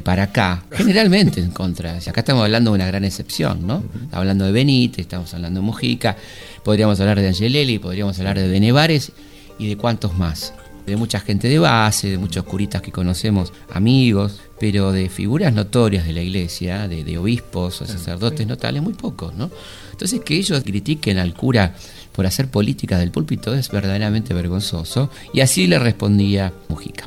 para 0.02 0.24
acá, 0.24 0.64
generalmente 0.72 1.40
en 1.40 1.50
contra. 1.50 1.96
acá 1.96 2.20
estamos 2.20 2.44
hablando 2.44 2.70
de 2.70 2.76
una 2.76 2.86
gran 2.86 3.04
excepción, 3.04 3.66
¿no? 3.66 3.84
Estamos 3.94 4.14
hablando 4.14 4.44
de 4.46 4.52
Benítez, 4.52 5.00
estamos 5.00 5.32
hablando 5.34 5.60
de 5.60 5.66
Mujica, 5.66 6.16
podríamos 6.64 7.00
hablar 7.00 7.20
de 7.20 7.28
Angelelli, 7.28 7.78
podríamos 7.78 8.18
hablar 8.18 8.38
de 8.38 8.48
Benevares 8.48 9.12
y 9.58 9.68
de 9.68 9.76
cuántos 9.76 10.16
más 10.16 10.52
de 10.88 10.96
mucha 10.96 11.20
gente 11.20 11.48
de 11.48 11.58
base, 11.58 12.08
de 12.08 12.18
muchos 12.18 12.44
curitas 12.44 12.82
que 12.82 12.90
conocemos, 12.90 13.52
amigos, 13.70 14.40
pero 14.58 14.90
de 14.90 15.08
figuras 15.08 15.52
notorias 15.52 16.06
de 16.06 16.12
la 16.12 16.22
iglesia, 16.22 16.88
de, 16.88 17.18
obispos 17.18 17.82
o 17.82 17.86
sacerdotes 17.86 18.46
notables, 18.46 18.82
muy 18.82 18.94
pocos, 18.94 19.34
¿no? 19.34 19.50
Entonces 19.92 20.20
que 20.20 20.36
ellos 20.36 20.62
critiquen 20.64 21.18
al 21.18 21.34
cura 21.34 21.74
por 22.12 22.26
hacer 22.26 22.48
política 22.48 22.98
del 22.98 23.10
púlpito 23.10 23.54
es 23.54 23.70
verdaderamente 23.70 24.34
vergonzoso, 24.34 25.10
y 25.32 25.40
así 25.40 25.66
le 25.66 25.78
respondía 25.78 26.52
Mujica. 26.68 27.04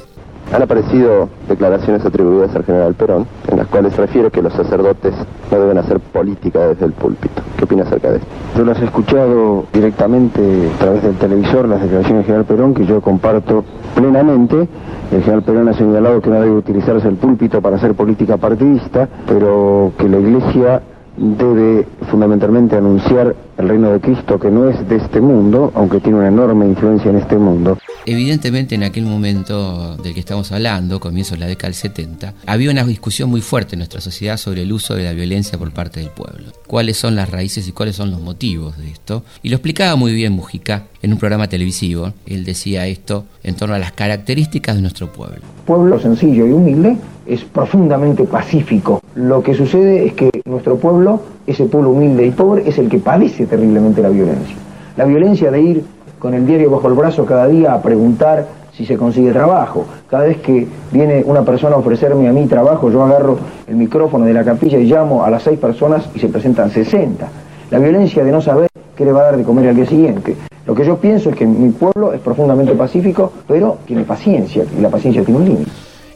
Han 0.53 0.61
aparecido 0.61 1.29
declaraciones 1.47 2.05
atribuidas 2.05 2.53
al 2.55 2.65
general 2.65 2.93
Perón, 2.93 3.25
en 3.49 3.57
las 3.57 3.67
cuales 3.67 3.95
refiere 3.95 4.31
que 4.31 4.41
los 4.41 4.53
sacerdotes 4.53 5.13
no 5.49 5.59
deben 5.59 5.77
hacer 5.77 5.99
política 5.99 6.67
desde 6.67 6.85
el 6.85 6.91
púlpito. 6.91 7.41
¿Qué 7.57 7.63
opina 7.63 7.83
acerca 7.83 8.11
de 8.11 8.17
esto? 8.17 8.27
Yo 8.57 8.65
las 8.65 8.81
he 8.81 8.85
escuchado 8.85 9.65
directamente 9.71 10.41
a 10.75 10.79
través 10.79 11.03
del 11.03 11.15
televisor, 11.15 11.69
las 11.69 11.81
declaraciones 11.81 12.17
del 12.17 12.25
general 12.25 12.45
Perón, 12.45 12.73
que 12.73 12.85
yo 12.85 12.99
comparto 13.01 13.63
plenamente. 13.95 14.67
El 15.11 15.21
general 15.21 15.43
Perón 15.43 15.69
ha 15.69 15.73
señalado 15.73 16.21
que 16.21 16.29
no 16.29 16.41
debe 16.41 16.55
utilizarse 16.55 17.07
el 17.07 17.15
púlpito 17.15 17.61
para 17.61 17.77
hacer 17.77 17.93
política 17.93 18.37
partidista, 18.37 19.07
pero 19.27 19.91
que 19.97 20.09
la 20.09 20.17
Iglesia 20.17 20.81
debe 21.21 21.87
fundamentalmente 22.09 22.75
anunciar 22.75 23.35
el 23.57 23.69
reino 23.69 23.91
de 23.91 23.99
Cristo 23.99 24.39
que 24.39 24.49
no 24.49 24.69
es 24.69 24.89
de 24.89 24.95
este 24.95 25.21
mundo, 25.21 25.71
aunque 25.75 25.99
tiene 25.99 26.17
una 26.17 26.27
enorme 26.27 26.65
influencia 26.65 27.11
en 27.11 27.17
este 27.17 27.37
mundo. 27.37 27.77
Evidentemente 28.05 28.73
en 28.73 28.83
aquel 28.83 29.05
momento 29.05 29.95
del 29.97 30.15
que 30.15 30.19
estamos 30.19 30.51
hablando, 30.51 30.99
comienzo 30.99 31.35
de 31.35 31.41
la 31.41 31.45
década 31.45 31.67
del 31.67 31.75
70, 31.75 32.33
había 32.47 32.71
una 32.71 32.83
discusión 32.83 33.29
muy 33.29 33.41
fuerte 33.41 33.75
en 33.75 33.79
nuestra 33.79 34.01
sociedad 34.01 34.37
sobre 34.37 34.63
el 34.63 34.73
uso 34.73 34.95
de 34.95 35.03
la 35.03 35.13
violencia 35.13 35.59
por 35.59 35.71
parte 35.71 35.99
del 35.99 36.09
pueblo. 36.09 36.51
Cuáles 36.65 36.97
son 36.97 37.15
las 37.15 37.29
raíces 37.29 37.67
y 37.67 37.71
cuáles 37.71 37.95
son 37.95 38.09
los 38.09 38.19
motivos 38.19 38.77
de 38.77 38.89
esto. 38.89 39.23
Y 39.43 39.49
lo 39.49 39.57
explicaba 39.57 39.95
muy 39.95 40.13
bien 40.13 40.33
Mujica 40.33 40.87
en 41.01 41.13
un 41.13 41.19
programa 41.19 41.47
televisivo. 41.47 42.13
Él 42.25 42.43
decía 42.43 42.87
esto 42.87 43.25
en 43.43 43.55
torno 43.55 43.75
a 43.75 43.79
las 43.79 43.91
características 43.91 44.75
de 44.75 44.81
nuestro 44.81 45.11
pueblo. 45.11 45.41
Pueblo 45.65 45.99
sencillo 45.99 46.47
y 46.47 46.51
humilde 46.51 46.97
es 47.25 47.43
profundamente 47.43 48.23
pacífico. 48.25 49.01
Lo 49.15 49.43
que 49.43 49.53
sucede 49.53 50.05
es 50.05 50.13
que 50.13 50.29
nuestro 50.45 50.77
pueblo, 50.77 51.21
ese 51.47 51.65
pueblo 51.65 51.91
humilde 51.91 52.25
y 52.25 52.31
pobre, 52.31 52.67
es 52.67 52.77
el 52.77 52.89
que 52.89 52.99
padece 52.99 53.45
terriblemente 53.45 54.01
la 54.01 54.09
violencia. 54.09 54.55
La 54.97 55.05
violencia 55.05 55.51
de 55.51 55.61
ir 55.61 55.83
con 56.19 56.33
el 56.33 56.45
diario 56.45 56.69
bajo 56.69 56.87
el 56.87 56.93
brazo 56.93 57.25
cada 57.25 57.47
día 57.47 57.73
a 57.73 57.81
preguntar 57.81 58.47
si 58.73 58.85
se 58.85 58.97
consigue 58.97 59.31
trabajo. 59.31 59.85
Cada 60.09 60.25
vez 60.25 60.37
que 60.37 60.67
viene 60.91 61.23
una 61.25 61.43
persona 61.43 61.75
a 61.75 61.79
ofrecerme 61.79 62.27
a 62.27 62.33
mí 62.33 62.47
trabajo, 62.47 62.91
yo 62.91 63.03
agarro 63.03 63.37
el 63.67 63.75
micrófono 63.75 64.25
de 64.25 64.33
la 64.33 64.43
capilla 64.43 64.77
y 64.77 64.85
llamo 64.85 65.23
a 65.23 65.29
las 65.29 65.43
seis 65.43 65.59
personas 65.59 66.09
y 66.15 66.19
se 66.19 66.29
presentan 66.29 66.71
60. 66.71 67.27
La 67.69 67.79
violencia 67.79 68.23
de 68.23 68.31
no 68.31 68.41
saber 68.41 68.69
qué 68.95 69.05
le 69.05 69.11
va 69.11 69.21
a 69.21 69.23
dar 69.25 69.37
de 69.37 69.43
comer 69.43 69.69
al 69.69 69.75
día 69.75 69.85
siguiente. 69.85 70.35
Lo 70.65 70.75
que 70.75 70.85
yo 70.85 70.97
pienso 70.97 71.29
es 71.31 71.35
que 71.35 71.45
mi 71.45 71.71
pueblo 71.71 72.13
es 72.13 72.21
profundamente 72.21 72.73
pacífico, 72.73 73.33
pero 73.47 73.79
tiene 73.85 74.03
paciencia, 74.03 74.63
y 74.77 74.81
la 74.81 74.89
paciencia 74.89 75.23
tiene 75.23 75.39
un 75.39 75.45
límite. 75.45 75.71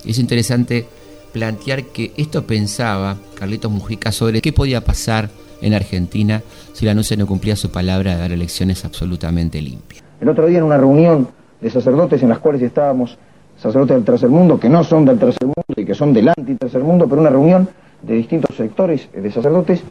Es 0.05 0.19
interesante 0.19 0.85
plantear 1.33 1.83
que 1.85 2.13
esto 2.15 2.45
pensaba 2.45 3.17
Carlitos 3.33 3.71
Mujica 3.71 4.11
sobre 4.11 4.41
qué 4.41 4.53
podía 4.53 4.81
pasar 4.81 5.29
en 5.61 5.73
Argentina 5.73 6.43
si 6.73 6.85
la 6.85 6.93
NUCE 6.93 7.17
no 7.17 7.25
cumplía 7.27 7.55
su 7.55 7.71
palabra 7.71 8.13
de 8.13 8.21
dar 8.21 8.31
elecciones 8.31 8.85
absolutamente 8.85 9.61
limpias. 9.61 10.03
El 10.21 10.29
otro 10.29 10.45
día 10.45 10.59
en 10.59 10.63
una 10.63 10.77
reunión 10.77 11.27
de 11.59 11.69
sacerdotes 11.69 12.21
en 12.21 12.29
las 12.29 12.39
cuales 12.39 12.61
estábamos 12.61 13.17
sacerdotes 13.57 13.95
del 13.95 14.05
tercer 14.05 14.29
mundo, 14.29 14.59
que 14.59 14.69
no 14.69 14.83
son 14.83 15.05
del 15.05 15.17
tercer 15.17 15.45
mundo 15.45 15.63
y 15.75 15.85
que 15.85 15.95
son 15.95 16.13
del 16.13 16.29
anti-tercer 16.29 16.83
mundo, 16.83 17.07
pero 17.07 17.21
una 17.21 17.29
reunión 17.29 17.67
de 18.01 18.13
distintos 18.13 18.55
sectores 18.55 19.09
de 19.11 19.31
sacerdotes, 19.31 19.81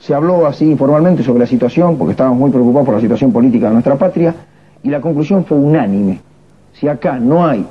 se 0.00 0.14
habló 0.14 0.46
así 0.46 0.70
informalmente 0.70 1.22
sobre 1.22 1.40
la 1.40 1.46
situación, 1.46 1.96
porque 1.96 2.12
estábamos 2.12 2.38
muy 2.38 2.50
preocupados 2.50 2.86
por 2.86 2.94
la 2.94 3.00
situación 3.00 3.32
política 3.32 3.66
de 3.66 3.72
nuestra 3.72 3.96
patria, 3.96 4.34
y 4.82 4.90
la 4.90 5.00
conclusión 5.00 5.44
fue 5.44 5.58
unánime. 5.58 6.20
Si 6.72 6.88
acá 6.88 7.18
no 7.18 7.46
hay 7.46 7.66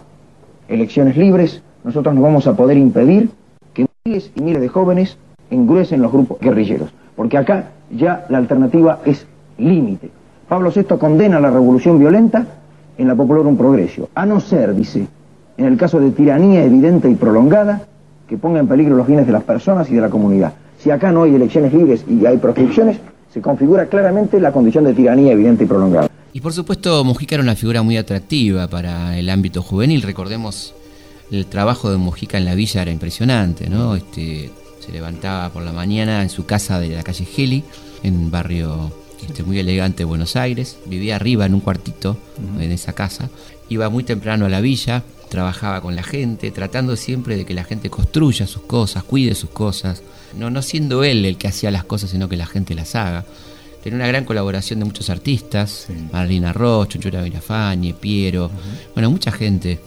elecciones 0.67 1.15
libres, 1.15 1.61
nosotros 1.83 2.13
no 2.13 2.21
vamos 2.21 2.47
a 2.47 2.55
poder 2.55 2.77
impedir 2.77 3.29
que 3.73 3.85
miles 4.05 4.31
y 4.35 4.41
miles 4.41 4.61
de 4.61 4.67
jóvenes 4.67 5.17
engruesen 5.49 6.01
los 6.01 6.11
grupos 6.11 6.39
guerrilleros 6.39 6.91
porque 7.17 7.37
acá 7.37 7.71
ya 7.91 8.25
la 8.29 8.37
alternativa 8.37 8.99
es 9.03 9.25
límite. 9.57 10.09
Pablo 10.47 10.71
VI 10.73 10.97
condena 10.97 11.41
la 11.41 11.49
revolución 11.49 11.99
violenta 11.99 12.45
en 12.97 13.07
la 13.07 13.13
un 13.13 13.57
Progreso, 13.57 14.09
a 14.15 14.25
no 14.25 14.39
ser, 14.39 14.73
dice, 14.73 15.07
en 15.57 15.65
el 15.65 15.77
caso 15.77 15.99
de 15.99 16.11
tiranía 16.11 16.63
evidente 16.63 17.09
y 17.09 17.15
prolongada, 17.15 17.81
que 18.27 18.37
ponga 18.37 18.59
en 18.59 18.67
peligro 18.67 18.95
los 18.95 19.07
bienes 19.07 19.25
de 19.25 19.33
las 19.33 19.43
personas 19.43 19.89
y 19.89 19.95
de 19.95 20.01
la 20.01 20.09
comunidad. 20.09 20.53
Si 20.79 20.91
acá 20.91 21.11
no 21.11 21.23
hay 21.23 21.35
elecciones 21.35 21.73
libres 21.73 22.03
y 22.07 22.25
hay 22.25 22.37
proscripciones, 22.37 22.97
se 23.33 23.41
configura 23.41 23.87
claramente 23.87 24.39
la 24.39 24.51
condición 24.51 24.83
de 24.83 24.93
tiranía 24.93 25.33
evidente 25.33 25.63
y 25.63 25.67
prolongada. 25.67 26.09
Y 26.33 26.41
por 26.41 26.53
supuesto, 26.53 27.03
Mujica 27.03 27.35
era 27.35 27.43
una 27.43 27.55
figura 27.55 27.81
muy 27.81 27.97
atractiva 27.97 28.67
para 28.67 29.17
el 29.17 29.29
ámbito 29.29 29.63
juvenil. 29.63 30.01
Recordemos 30.03 30.75
el 31.31 31.45
trabajo 31.47 31.91
de 31.91 31.97
Mujica 31.97 32.37
en 32.37 32.45
la 32.45 32.55
villa 32.55 32.83
era 32.83 32.91
impresionante, 32.91 33.69
¿no? 33.69 33.95
Este, 33.95 34.51
se 34.79 34.91
levantaba 34.91 35.49
por 35.49 35.63
la 35.63 35.73
mañana 35.73 36.21
en 36.21 36.29
su 36.29 36.45
casa 36.45 36.79
de 36.79 36.89
la 36.89 37.03
calle 37.03 37.25
Geli, 37.25 37.63
en 38.03 38.15
un 38.15 38.31
barrio 38.31 38.91
este, 39.27 39.43
muy 39.43 39.59
elegante 39.59 39.99
de 39.99 40.05
Buenos 40.05 40.35
Aires. 40.35 40.77
Vivía 40.85 41.15
arriba 41.15 41.45
en 41.45 41.55
un 41.55 41.59
cuartito 41.59 42.17
en 42.59 42.71
esa 42.71 42.93
casa. 42.93 43.29
Iba 43.69 43.89
muy 43.89 44.03
temprano 44.03 44.45
a 44.45 44.49
la 44.49 44.61
villa, 44.61 45.03
trabajaba 45.29 45.81
con 45.81 45.95
la 45.95 46.03
gente, 46.03 46.51
tratando 46.51 46.95
siempre 46.95 47.37
de 47.37 47.45
que 47.45 47.53
la 47.53 47.63
gente 47.63 47.89
construya 47.89 48.47
sus 48.47 48.63
cosas, 48.63 49.03
cuide 49.03 49.35
sus 49.35 49.49
cosas. 49.49 50.01
No, 50.37 50.49
no 50.49 50.61
siendo 50.61 51.03
él 51.03 51.25
el 51.25 51.37
que 51.37 51.47
hacía 51.47 51.71
las 51.71 51.83
cosas, 51.83 52.11
sino 52.11 52.29
que 52.29 52.37
la 52.37 52.45
gente 52.45 52.75
las 52.75 52.95
haga. 52.95 53.25
Tenía 53.83 53.97
una 53.97 54.07
gran 54.07 54.25
colaboración 54.25 54.79
de 54.79 54.85
muchos 54.85 55.09
artistas, 55.09 55.87
Marlina 56.11 56.51
Roche, 56.51 56.93
Chunchura 56.93 57.21
Virafañe, 57.21 57.93
Piero, 57.93 58.51
bueno, 58.93 59.09
mucha 59.09 59.31
gente 59.31 59.79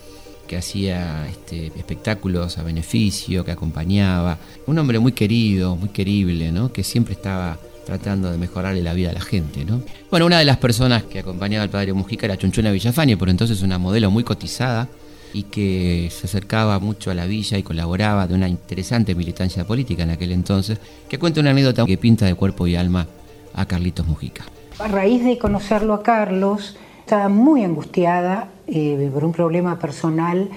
que 0.47 0.57
hacía 0.57 1.27
este, 1.29 1.67
espectáculos 1.67 2.57
a 2.57 2.63
beneficio, 2.63 3.45
que 3.45 3.51
acompañaba. 3.51 4.37
Un 4.65 4.79
hombre 4.79 4.99
muy 4.99 5.13
querido, 5.13 5.75
muy 5.75 5.89
querible, 5.89 6.51
¿no? 6.51 6.73
que 6.73 6.83
siempre 6.83 7.13
estaba 7.13 7.57
tratando 7.85 8.31
de 8.31 8.37
mejorarle 8.37 8.81
la 8.81 8.93
vida 8.93 9.11
a 9.11 9.13
la 9.13 9.21
gente. 9.21 9.63
¿no? 9.63 9.81
Bueno, 10.09 10.25
una 10.25 10.39
de 10.39 10.45
las 10.45 10.57
personas 10.57 11.03
que 11.03 11.19
acompañaba 11.19 11.63
al 11.63 11.69
padre 11.69 11.93
Mujica 11.93 12.25
era 12.25 12.37
Chunchuna 12.37 12.71
Villafañe, 12.71 13.17
por 13.17 13.29
entonces 13.29 13.61
una 13.61 13.77
modelo 13.77 14.11
muy 14.11 14.23
cotizada 14.23 14.89
y 15.33 15.43
que 15.43 16.09
se 16.11 16.27
acercaba 16.27 16.79
mucho 16.79 17.11
a 17.11 17.13
la 17.13 17.25
villa 17.25 17.57
y 17.57 17.63
colaboraba 17.63 18.27
de 18.27 18.33
una 18.33 18.49
interesante 18.49 19.15
militancia 19.15 19.65
política 19.65 20.03
en 20.03 20.11
aquel 20.11 20.31
entonces, 20.31 20.79
que 21.09 21.19
cuenta 21.19 21.39
una 21.39 21.51
anécdota 21.51 21.85
que 21.85 21.97
pinta 21.97 22.25
de 22.25 22.35
cuerpo 22.35 22.67
y 22.67 22.75
alma 22.75 23.07
a 23.53 23.65
Carlitos 23.65 24.07
Mujica. 24.07 24.45
A 24.79 24.87
raíz 24.87 25.23
de 25.23 25.37
conocerlo 25.37 25.93
a 25.93 26.03
Carlos, 26.03 26.75
estaba 26.99 27.29
muy 27.29 27.63
angustiada 27.63 28.49
eh, 28.67 29.09
por 29.13 29.25
un 29.25 29.31
problema 29.31 29.77
personal 29.79 30.49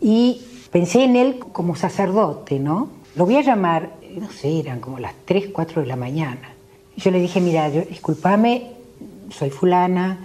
y 0.00 0.42
pensé 0.70 1.04
en 1.04 1.16
él 1.16 1.38
como 1.52 1.76
sacerdote, 1.76 2.58
¿no? 2.58 2.90
Lo 3.16 3.26
voy 3.26 3.36
a 3.36 3.42
llamar, 3.42 3.90
no 4.18 4.30
sé, 4.30 4.60
eran 4.60 4.80
como 4.80 4.98
las 4.98 5.14
3, 5.24 5.46
4 5.52 5.82
de 5.82 5.88
la 5.88 5.96
mañana. 5.96 6.50
Yo 6.96 7.10
le 7.10 7.20
dije, 7.20 7.40
mira, 7.40 7.70
discúlpame, 7.70 8.72
soy 9.30 9.50
fulana, 9.50 10.18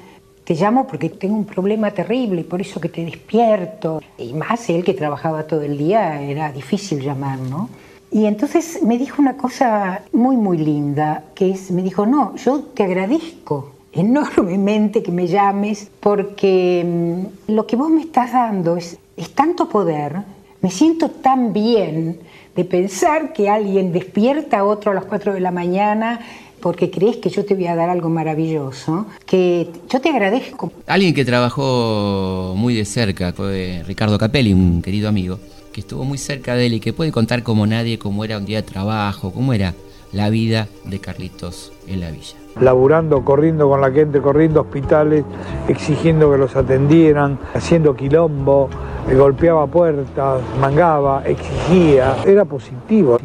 te 0.48 0.56
llamo 0.56 0.88
porque 0.88 1.10
tengo 1.10 1.36
un 1.36 1.44
problema 1.44 1.92
terrible 1.92 2.40
y 2.40 2.44
por 2.46 2.62
eso 2.62 2.80
que 2.80 2.88
te 2.88 3.04
despierto. 3.04 4.02
Y 4.18 4.32
más 4.32 4.70
él 4.70 4.82
que 4.82 4.94
trabajaba 4.94 5.44
todo 5.44 5.62
el 5.64 5.78
día, 5.78 6.22
era 6.22 6.54
difícil 6.54 7.02
llamar, 7.02 7.38
¿no? 7.38 7.68
Y 8.12 8.28
entonces 8.28 8.82
me 8.82 8.98
dijo 8.98 9.22
una 9.22 9.36
cosa 9.36 10.04
muy, 10.14 10.38
muy 10.38 10.58
linda, 10.58 11.26
que 11.36 11.52
es, 11.52 11.70
me 11.72 11.82
dijo, 11.82 12.06
no, 12.06 12.34
yo 12.38 12.62
te 12.62 12.84
agradezco 12.84 13.74
enormemente 13.92 15.04
que 15.04 15.12
me 15.12 15.28
llames 15.28 15.92
porque 16.00 16.82
mm, 16.86 17.52
lo 17.52 17.68
que 17.68 17.76
vos 17.76 17.90
me 17.90 18.00
estás 18.00 18.32
dando 18.32 18.78
es, 18.78 18.98
es 19.18 19.32
tanto 19.32 19.68
poder, 19.68 20.22
me 20.62 20.72
siento 20.72 21.10
tan 21.10 21.52
bien 21.52 22.20
de 22.56 22.64
pensar 22.64 23.34
que 23.34 23.50
alguien 23.50 23.92
despierta 23.92 24.60
a 24.60 24.64
otro 24.64 24.92
a 24.92 24.96
las 24.96 25.06
4 25.06 25.34
de 25.34 25.42
la 25.42 25.52
mañana 25.52 26.22
porque 26.68 26.92
crees 26.92 27.16
que 27.16 27.30
yo 27.30 27.46
te 27.46 27.56
voy 27.56 27.66
a 27.68 27.78
dar 27.78 27.90
algo 27.90 28.10
maravilloso, 28.10 29.06
que 29.26 29.70
yo 29.90 30.02
te 30.02 30.10
agradezco. 30.10 30.70
Alguien 30.86 31.14
que 31.14 31.24
trabajó 31.24 32.56
muy 32.58 32.76
de 32.76 32.84
cerca 32.84 33.32
fue 33.32 33.84
Ricardo 33.88 34.18
Capelli, 34.18 34.52
un 34.52 34.82
querido 34.82 35.08
amigo, 35.08 35.40
que 35.72 35.80
estuvo 35.80 36.04
muy 36.04 36.18
cerca 36.18 36.56
de 36.56 36.66
él 36.66 36.74
y 36.74 36.80
que 36.82 36.92
puede 36.92 37.14
contar 37.14 37.42
como 37.42 37.66
nadie 37.66 37.98
cómo 37.98 38.26
era 38.26 38.38
un 38.38 38.46
día 38.46 38.62
de 38.62 38.68
trabajo, 38.68 39.32
cómo 39.32 39.54
era 39.54 39.76
la 40.12 40.30
vida 40.30 40.68
de 40.84 41.00
Carlitos 41.00 41.72
en 41.88 42.02
la 42.02 42.12
villa 42.12 42.36
laburando, 42.60 43.24
corriendo 43.24 43.70
con 43.70 43.82
la 43.82 43.92
gente, 43.92 44.20
corriendo 44.20 44.62
hospitales, 44.62 45.24
exigiendo 45.68 46.32
que 46.32 46.38
los 46.38 46.56
atendieran, 46.56 47.38
haciendo 47.54 47.96
quilombo, 47.96 48.68
golpeaba 49.16 49.68
puertas, 49.68 50.42
mangaba, 50.60 51.24
exigía, 51.26 52.16
era 52.26 52.46
positivo. 52.46 53.20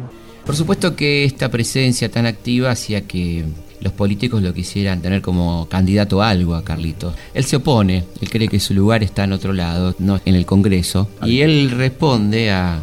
Por 0.45 0.55
supuesto 0.55 0.95
que 0.95 1.23
esta 1.23 1.49
presencia 1.49 2.11
tan 2.11 2.25
activa 2.25 2.69
hacía 2.69 3.07
que 3.07 3.45
los 3.81 3.93
políticos 3.93 4.41
lo 4.41 4.53
quisieran 4.53 5.01
tener 5.01 5.21
como 5.21 5.67
candidato 5.69 6.21
a 6.21 6.29
algo 6.29 6.55
a 6.55 6.63
Carlitos. 6.63 7.15
Él 7.33 7.43
se 7.43 7.57
opone, 7.57 8.03
él 8.21 8.29
cree 8.29 8.47
que 8.47 8.59
su 8.59 8.73
lugar 8.73 9.03
está 9.03 9.23
en 9.23 9.33
otro 9.33 9.53
lado, 9.53 9.95
no 9.99 10.19
en 10.25 10.35
el 10.35 10.45
Congreso, 10.45 11.07
y 11.23 11.41
él 11.41 11.71
responde 11.71 12.51
a 12.51 12.81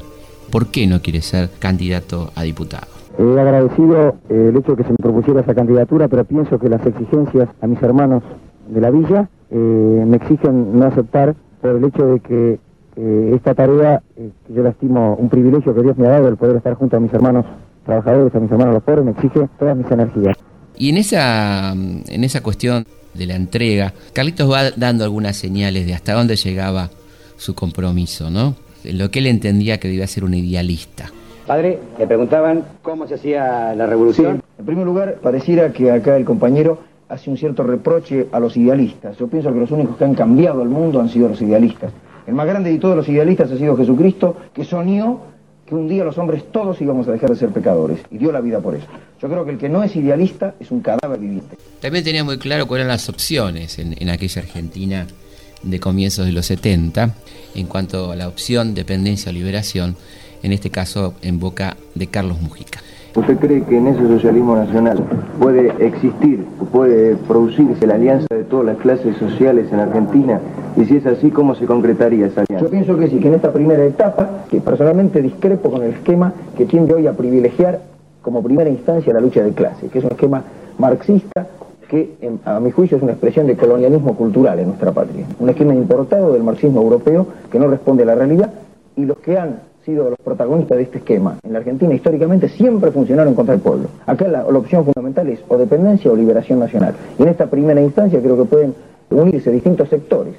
por 0.51 0.71
qué 0.71 0.87
no 0.87 1.01
quiere 1.01 1.21
ser 1.23 1.51
candidato 1.59 2.33
a 2.35 2.43
diputado. 2.43 2.87
He 3.19 3.41
agradecido 3.41 4.17
eh, 4.29 4.49
el 4.49 4.57
hecho 4.57 4.73
de 4.73 4.77
que 4.79 4.85
se 4.85 4.91
me 4.91 4.97
propusiera 4.97 5.41
esa 5.41 5.55
candidatura, 5.55 6.09
pero 6.09 6.25
pienso 6.25 6.59
que 6.59 6.69
las 6.69 6.85
exigencias 6.87 7.49
a 7.61 7.67
mis 7.67 7.83
hermanos 7.83 8.23
de 8.69 8.81
la 8.81 8.91
villa 8.91 9.29
eh, 9.51 10.05
me 10.07 10.17
exigen 10.17 10.79
no 10.79 10.87
aceptar 10.87 11.35
por 11.61 11.77
el 11.77 11.85
hecho 11.85 12.07
de 12.07 12.21
que 12.21 12.59
eh, 13.01 13.33
esta 13.35 13.55
tarea, 13.55 14.03
que 14.15 14.53
yo 14.53 14.63
la 14.63 14.71
estimo 14.71 15.17
un 15.17 15.31
privilegio 15.31 15.75
que 15.75 15.83
Dios 15.83 15.97
me 15.97 16.07
ha 16.07 16.11
dado, 16.11 16.29
el 16.29 16.37
poder 16.37 16.57
estar 16.57 16.75
junto 16.75 16.99
a 16.99 17.01
mis 17.01 17.13
hermanos 17.15 17.47
trabajadores, 17.87 18.35
a 18.35 18.41
mis 18.41 18.51
hermanos 18.51 18.75
los 18.75 18.83
pobres, 18.83 19.05
me 19.07 19.13
exige 19.13 19.49
todas 19.59 19.75
mis 19.75 19.91
energías. 19.91 20.37
Y 20.77 20.91
en 20.91 20.99
esa, 20.99 21.73
en 21.73 22.25
esa 22.25 22.43
cuestión 22.43 22.85
de 23.15 23.27
la 23.27 23.37
entrega, 23.37 23.95
Carlitos 24.13 24.51
va 24.51 24.71
dando 24.77 25.05
algunas 25.05 25.37
señales 25.37 25.87
de 25.87 25.95
hasta 25.95 26.13
dónde 26.13 26.37
llegaba 26.37 26.91
su 27.39 27.55
compromiso, 27.55 28.31
¿no? 28.31 28.55
Lo 28.85 29.11
que 29.11 29.21
él 29.21 29.27
entendía 29.29 29.79
que 29.79 29.89
debía 29.89 30.07
ser 30.07 30.25
un 30.25 30.35
idealista. 30.35 31.11
Padre, 31.47 31.79
le 31.99 32.07
preguntaban 32.07 32.65
cómo 32.83 33.09
se 33.09 33.15
hacía 33.15 33.75
la 33.75 33.87
revolución. 33.87 34.43
En 34.59 34.67
primer 34.67 34.85
lugar, 34.85 35.17
pareciera 35.23 35.73
que 35.73 35.91
acá 35.91 36.17
el 36.17 36.27
compañero 36.27 36.79
hace 37.09 37.31
un 37.31 37.39
cierto 37.39 37.63
reproche 37.63 38.29
a 38.31 38.39
los 38.39 38.57
idealistas. 38.57 39.17
Yo 39.17 39.27
pienso 39.27 39.53
que 39.53 39.59
los 39.59 39.71
únicos 39.71 39.97
que 39.97 40.05
han 40.05 40.15
cambiado 40.15 40.63
el 40.63 40.69
mundo 40.69 41.01
han 41.01 41.09
sido 41.09 41.29
los 41.29 41.41
idealistas. 41.41 41.93
El 42.27 42.35
más 42.35 42.47
grande 42.47 42.71
de 42.71 42.79
todos 42.79 42.97
los 42.97 43.09
idealistas 43.09 43.51
ha 43.51 43.57
sido 43.57 43.77
Jesucristo, 43.77 44.37
que 44.55 44.65
soñó 44.65 45.21
que 45.67 45.75
un 45.75 45.89
día 45.89 46.05
los 46.05 46.19
hombres 46.19 46.45
todos 46.51 46.81
íbamos 46.81 47.07
a 47.09 47.13
dejar 47.13 47.31
de 47.31 47.37
ser 47.37 47.51
pecadores 47.51 48.01
y 48.11 48.19
dio 48.19 48.33
la 48.33 48.41
vida 48.41 48.61
por 48.61 48.75
eso. 48.75 48.87
Yo 49.21 49.29
creo 49.29 49.45
que 49.45 49.53
el 49.53 49.59
que 49.59 49.69
no 49.69 49.83
es 49.83 49.95
idealista 49.95 50.55
es 50.59 50.71
un 50.71 50.81
cadáver 50.81 51.21
viviente. 51.21 51.57
También 51.81 52.05
tenía 52.05 52.25
muy 52.25 52.39
claro 52.39 52.67
cuáles 52.67 52.85
eran 52.85 52.95
las 52.95 53.09
opciones 53.09 53.79
en, 53.79 53.95
en 53.99 54.11
aquella 54.11 54.43
Argentina 54.43 55.07
de 55.63 55.81
comienzos 55.81 56.27
de 56.27 56.33
los 56.33 56.47
70 56.47 57.15
en 57.55 57.67
cuanto 57.67 58.13
a 58.13 58.17
la 58.17 58.29
opción 58.29 58.75
dependencia 58.75 59.31
o 59.31 59.33
liberación, 59.33 59.97
en 60.43 60.53
este 60.53 60.71
caso 60.71 61.15
en 61.23 61.39
boca 61.39 61.77
de 61.95 62.07
Carlos 62.07 62.41
Mujica. 62.41 62.81
¿Usted 63.17 63.39
cree 63.39 63.63
que 63.63 63.77
en 63.77 63.89
ese 63.89 64.07
socialismo 64.07 64.55
nacional 64.55 65.03
puede 65.41 65.73
existir, 65.85 66.45
puede 66.73 67.17
producirse 67.17 67.85
la 67.85 67.95
alianza 67.95 68.27
de 68.31 68.45
todas 68.45 68.67
las 68.67 68.77
clases 68.77 69.17
sociales 69.17 69.73
en 69.73 69.81
Argentina? 69.81 70.41
Y 70.77 70.85
si 70.85 70.97
es 70.97 71.07
así, 71.07 71.31
¿cómo 71.31 71.57
se 71.57 71.67
concretaría 71.67 72.27
esa 72.27 72.43
alianza? 72.43 72.67
Yo 72.67 72.71
pienso 72.71 72.97
que 72.97 73.09
sí, 73.09 73.19
que 73.19 73.27
en 73.27 73.35
esta 73.35 73.53
primera 73.53 73.85
etapa, 73.85 74.45
que 74.49 74.61
personalmente 74.61 75.21
discrepo 75.21 75.71
con 75.73 75.83
el 75.83 75.91
esquema 75.95 76.33
que 76.57 76.67
tiende 76.67 76.95
hoy 76.95 77.09
a 77.09 77.13
privilegiar 77.13 77.81
como 78.23 78.45
primera 78.45 78.71
instancia 78.71 79.13
la 79.13 79.21
lucha 79.21 79.43
de 79.43 79.53
clases, 79.53 79.91
que 79.91 79.99
es 79.99 80.05
un 80.05 80.13
esquema 80.13 80.45
marxista 80.79 81.49
que 81.89 82.15
a 82.45 82.61
mi 82.61 82.71
juicio 82.71 82.97
es 82.97 83.03
una 83.03 83.13
expresión 83.13 83.49
de 83.49 83.57
colonialismo 83.57 84.15
cultural 84.15 84.61
en 84.61 84.69
nuestra 84.69 84.93
patria. 84.93 85.27
Un 85.41 85.49
esquema 85.49 85.75
importado 85.75 86.33
del 86.33 86.45
marxismo 86.45 86.81
europeo 86.81 87.27
que 87.51 87.59
no 87.59 87.67
responde 87.67 88.05
a 88.05 88.07
la 88.07 88.15
realidad 88.15 88.51
y 88.95 89.05
los 89.05 89.19
que 89.19 89.37
han 89.37 89.70
sido 89.85 90.11
los 90.11 90.19
protagonistas 90.19 90.77
de 90.77 90.85
este 90.85 90.99
esquema 90.99 91.39
en 91.43 91.53
la 91.53 91.59
Argentina 91.61 91.95
históricamente 91.95 92.49
siempre 92.49 92.91
funcionaron 92.91 93.35
contra 93.35 93.55
el 93.55 93.61
pueblo. 93.61 93.89
Acá 94.07 94.29
la, 94.29 94.45
opción 94.45 94.85
fundamental 94.85 95.29
es 95.29 95.41
o 95.49 95.57
dependencia 95.57 96.11
o 96.11 96.17
liberación 96.17 96.59
nacional. 96.59 96.95
Y 97.19 97.23
en 97.23 97.29
esta 97.29 97.47
primera 97.47 97.81
instancia 97.81 98.21
creo 98.21 98.37
que 98.37 98.45
pueden 98.45 98.75
unirse 99.11 99.51
distintos 99.51 99.89
sectores, 99.89 100.35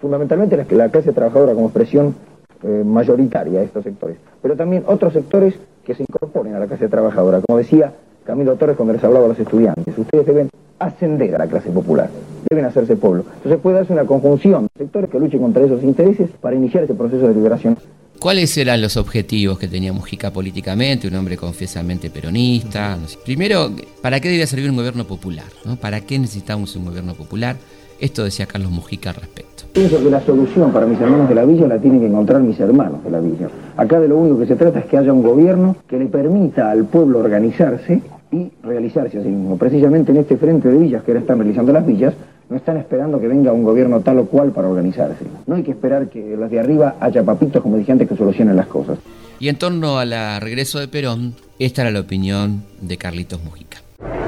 fundamentalmente 0.00 0.56
la, 0.56 0.88
clase 0.88 1.12
trabajadora 1.12 1.54
como 1.54 1.66
expresión 1.66 2.14
eh, 2.62 2.82
mayoritaria 2.84 3.60
de 3.60 3.66
estos 3.66 3.84
sectores, 3.84 4.16
pero 4.40 4.56
también 4.56 4.84
otros 4.86 5.12
sectores 5.12 5.54
que 5.84 5.94
se 5.94 6.02
incorporen 6.02 6.54
a 6.54 6.58
la 6.58 6.66
clase 6.66 6.88
trabajadora. 6.88 7.40
Como 7.46 7.58
decía 7.58 7.92
Camilo 8.24 8.56
Torres 8.56 8.76
cuando 8.76 8.94
les 8.94 9.04
hablaba 9.04 9.26
a 9.26 9.28
los 9.28 9.38
estudiantes, 9.38 9.96
ustedes 9.98 10.26
deben 10.26 10.48
ascender 10.78 11.34
a 11.34 11.38
la 11.38 11.46
clase 11.46 11.70
popular, 11.70 12.08
deben 12.48 12.64
hacerse 12.64 12.96
pueblo. 12.96 13.24
Entonces 13.36 13.60
puede 13.60 13.76
darse 13.76 13.92
una 13.92 14.04
conjunción 14.04 14.68
de 14.74 14.84
sectores 14.84 15.10
que 15.10 15.18
luchen 15.18 15.40
contra 15.40 15.64
esos 15.64 15.82
intereses 15.82 16.30
para 16.40 16.56
iniciar 16.56 16.84
ese 16.84 16.94
proceso 16.94 17.28
de 17.28 17.34
liberación. 17.34 17.76
¿Cuáles 18.18 18.56
eran 18.56 18.80
los 18.80 18.96
objetivos 18.96 19.58
que 19.58 19.68
tenía 19.68 19.92
Mujica 19.92 20.32
políticamente, 20.32 21.06
un 21.06 21.14
hombre 21.14 21.36
confiesamente 21.36 22.10
peronista? 22.10 22.98
Primero, 23.24 23.70
¿para 24.00 24.20
qué 24.20 24.28
debía 24.28 24.46
servir 24.46 24.70
un 24.70 24.76
gobierno 24.76 25.04
popular? 25.06 25.44
¿Para 25.80 26.00
qué 26.00 26.18
necesitamos 26.18 26.74
un 26.76 26.86
gobierno 26.86 27.14
popular? 27.14 27.56
Esto 28.00 28.24
decía 28.24 28.46
Carlos 28.46 28.70
Mujica 28.70 29.10
al 29.10 29.16
respecto. 29.16 29.64
Pienso 29.72 30.02
que 30.02 30.10
la 30.10 30.20
solución 30.20 30.72
para 30.72 30.86
mis 30.86 31.00
hermanos 31.00 31.28
de 31.28 31.34
la 31.34 31.44
villa 31.44 31.66
la 31.66 31.78
tienen 31.78 32.00
que 32.00 32.06
encontrar 32.06 32.40
mis 32.42 32.58
hermanos 32.58 33.04
de 33.04 33.10
la 33.10 33.20
villa. 33.20 33.48
Acá 33.76 34.00
de 34.00 34.08
lo 34.08 34.16
único 34.16 34.38
que 34.38 34.46
se 34.46 34.56
trata 34.56 34.80
es 34.80 34.86
que 34.86 34.96
haya 34.96 35.12
un 35.12 35.22
gobierno 35.22 35.76
que 35.86 35.98
le 35.98 36.06
permita 36.06 36.70
al 36.70 36.86
pueblo 36.86 37.18
organizarse 37.18 38.00
y 38.32 38.50
realizarse 38.62 39.18
a 39.18 39.22
sí 39.22 39.28
mismo. 39.28 39.56
Precisamente 39.56 40.12
en 40.12 40.18
este 40.18 40.36
frente 40.36 40.68
de 40.68 40.78
villas 40.78 41.04
que 41.04 41.12
ahora 41.12 41.20
están 41.20 41.38
realizando 41.38 41.72
las 41.72 41.86
villas, 41.86 42.14
no 42.48 42.56
están 42.56 42.76
esperando 42.76 43.20
que 43.20 43.28
venga 43.28 43.52
un 43.52 43.64
gobierno 43.64 44.00
tal 44.00 44.20
o 44.20 44.26
cual 44.26 44.52
para 44.52 44.68
organizarse. 44.68 45.24
No 45.46 45.56
hay 45.56 45.62
que 45.62 45.72
esperar 45.72 46.08
que 46.08 46.36
los 46.36 46.50
de 46.50 46.60
arriba 46.60 46.94
haya 47.00 47.22
papitos, 47.22 47.62
como 47.62 47.76
dije 47.76 47.92
antes, 47.92 48.08
que 48.08 48.16
solucionen 48.16 48.56
las 48.56 48.66
cosas. 48.66 48.98
Y 49.38 49.48
en 49.48 49.56
torno 49.56 49.98
al 49.98 50.12
regreso 50.40 50.78
de 50.78 50.88
Perón, 50.88 51.34
esta 51.58 51.82
era 51.82 51.90
la 51.90 52.00
opinión 52.00 52.62
de 52.80 52.96
Carlitos 52.96 53.42
Mujica. 53.42 53.78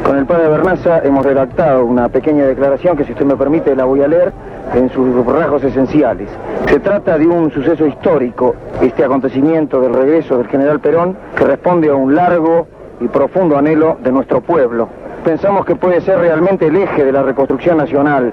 Con 0.04 0.16
el 0.16 0.26
padre 0.26 0.48
Bernaza 0.48 1.00
hemos 1.00 1.25
redactado 1.25 1.84
una 1.84 2.08
pequeña 2.08 2.46
declaración 2.46 2.96
que 2.96 3.04
si 3.04 3.12
usted 3.12 3.26
me 3.26 3.37
permite 3.37 3.76
la 3.76 3.84
voy 3.84 4.00
a 4.00 4.08
leer 4.08 4.32
en 4.75 4.90
sus 4.90 5.25
rasgos 5.26 5.62
esenciales. 5.64 6.28
Se 6.68 6.80
trata 6.80 7.18
de 7.18 7.26
un 7.26 7.52
suceso 7.52 7.87
histórico, 7.87 8.54
este 8.82 9.04
acontecimiento 9.04 9.80
del 9.80 9.92
regreso 9.92 10.38
del 10.38 10.48
general 10.48 10.80
Perón, 10.80 11.16
que 11.37 11.44
responde 11.44 11.88
a 11.88 11.94
un 11.94 12.14
largo 12.14 12.66
y 13.00 13.08
profundo 13.08 13.56
anhelo 13.56 13.98
de 14.02 14.10
nuestro 14.10 14.40
pueblo. 14.40 14.88
Pensamos 15.25 15.66
que 15.66 15.76
puede 15.76 16.00
ser 16.00 16.18
realmente 16.18 16.66
el 16.66 16.76
eje 16.76 17.04
de 17.04 17.12
la 17.12 17.22
reconstrucción 17.22 17.76
nacional, 17.76 18.32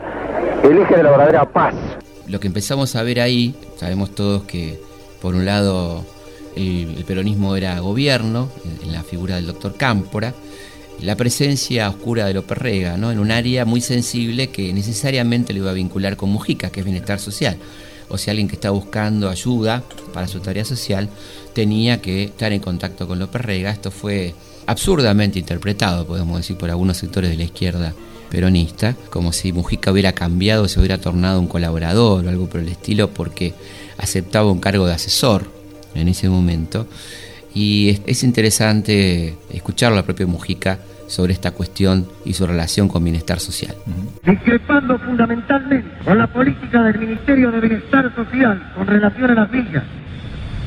el 0.63 0.77
eje 0.77 0.95
de 0.95 1.03
la 1.03 1.11
verdadera 1.11 1.45
paz. 1.45 1.73
Lo 2.27 2.39
que 2.39 2.47
empezamos 2.47 2.95
a 2.95 3.03
ver 3.03 3.19
ahí, 3.19 3.55
sabemos 3.75 4.15
todos 4.15 4.43
que 4.43 4.79
por 5.21 5.35
un 5.35 5.45
lado 5.45 6.05
el, 6.55 7.03
peronismo 7.05 7.55
era 7.55 7.79
gobierno, 7.79 8.49
en, 8.83 8.91
la 8.91 9.03
figura 9.03 9.35
del 9.35 9.47
doctor 9.47 9.75
Cámpora, 9.75 10.33
la 11.01 11.15
presencia 11.15 11.89
oscura 11.89 12.25
de 12.25 12.33
López 12.33 12.57
Rega, 12.57 12.97
¿no? 12.97 13.11
en 13.11 13.19
un 13.19 13.31
área 13.31 13.65
muy 13.65 13.81
sensible 13.81 14.47
que 14.47 14.71
necesariamente 14.73 15.53
le 15.53 15.59
iba 15.59 15.71
a 15.71 15.73
vincular 15.73 16.15
con 16.15 16.29
Mujica, 16.29 16.69
que 16.69 16.79
es 16.79 16.85
bienestar 16.85 17.19
social. 17.19 17.57
O 18.07 18.17
sea, 18.17 18.31
alguien 18.31 18.47
que 18.47 18.55
está 18.55 18.69
buscando 18.69 19.29
ayuda 19.29 19.83
para 20.13 20.27
su 20.27 20.39
tarea 20.39 20.63
social 20.63 21.09
tenía 21.53 22.01
que 22.01 22.25
estar 22.25 22.53
en 22.53 22.61
contacto 22.61 23.07
con 23.07 23.19
López 23.19 23.41
Rega. 23.41 23.71
Esto 23.71 23.91
fue 23.91 24.35
absurdamente 24.67 25.39
interpretado, 25.39 26.05
podemos 26.05 26.37
decir, 26.37 26.57
por 26.57 26.69
algunos 26.69 26.97
sectores 26.97 27.29
de 27.29 27.37
la 27.37 27.43
izquierda 27.43 27.93
peronista, 28.29 28.95
como 29.09 29.31
si 29.31 29.53
Mujica 29.53 29.91
hubiera 29.91 30.13
cambiado, 30.13 30.67
se 30.67 30.79
hubiera 30.79 30.97
tornado 30.97 31.39
un 31.39 31.47
colaborador 31.47 32.25
o 32.25 32.29
algo 32.29 32.47
por 32.47 32.61
el 32.61 32.69
estilo, 32.69 33.09
porque 33.09 33.53
aceptaba 33.97 34.51
un 34.51 34.59
cargo 34.59 34.85
de 34.85 34.93
asesor 34.93 35.45
en 35.93 36.07
ese 36.07 36.29
momento. 36.29 36.87
Y 37.53 38.01
es, 38.05 38.23
interesante 38.23 39.35
escuchar 39.53 39.93
a 39.93 39.95
la 39.95 40.03
propia 40.03 40.27
Mujica 40.27 40.79
sobre 41.07 41.31
esta 41.33 41.51
cuestión 41.51 42.07
y 42.25 42.33
su 42.33 42.45
relación 42.45 42.89
con 42.89 43.03
bienestar 43.03 43.39
social. 43.39 43.75
Discrepando 44.25 44.97
fundamentalmente 44.99 45.87
con 46.03 46.17
la 46.17 46.27
política 46.27 46.83
del 46.83 46.99
Ministerio 46.99 47.51
de 47.51 47.61
Bienestar 47.61 48.13
Social 48.15 48.73
con 48.75 48.87
relación 48.87 49.31
a 49.31 49.35
las 49.35 49.51
villas, 49.51 49.83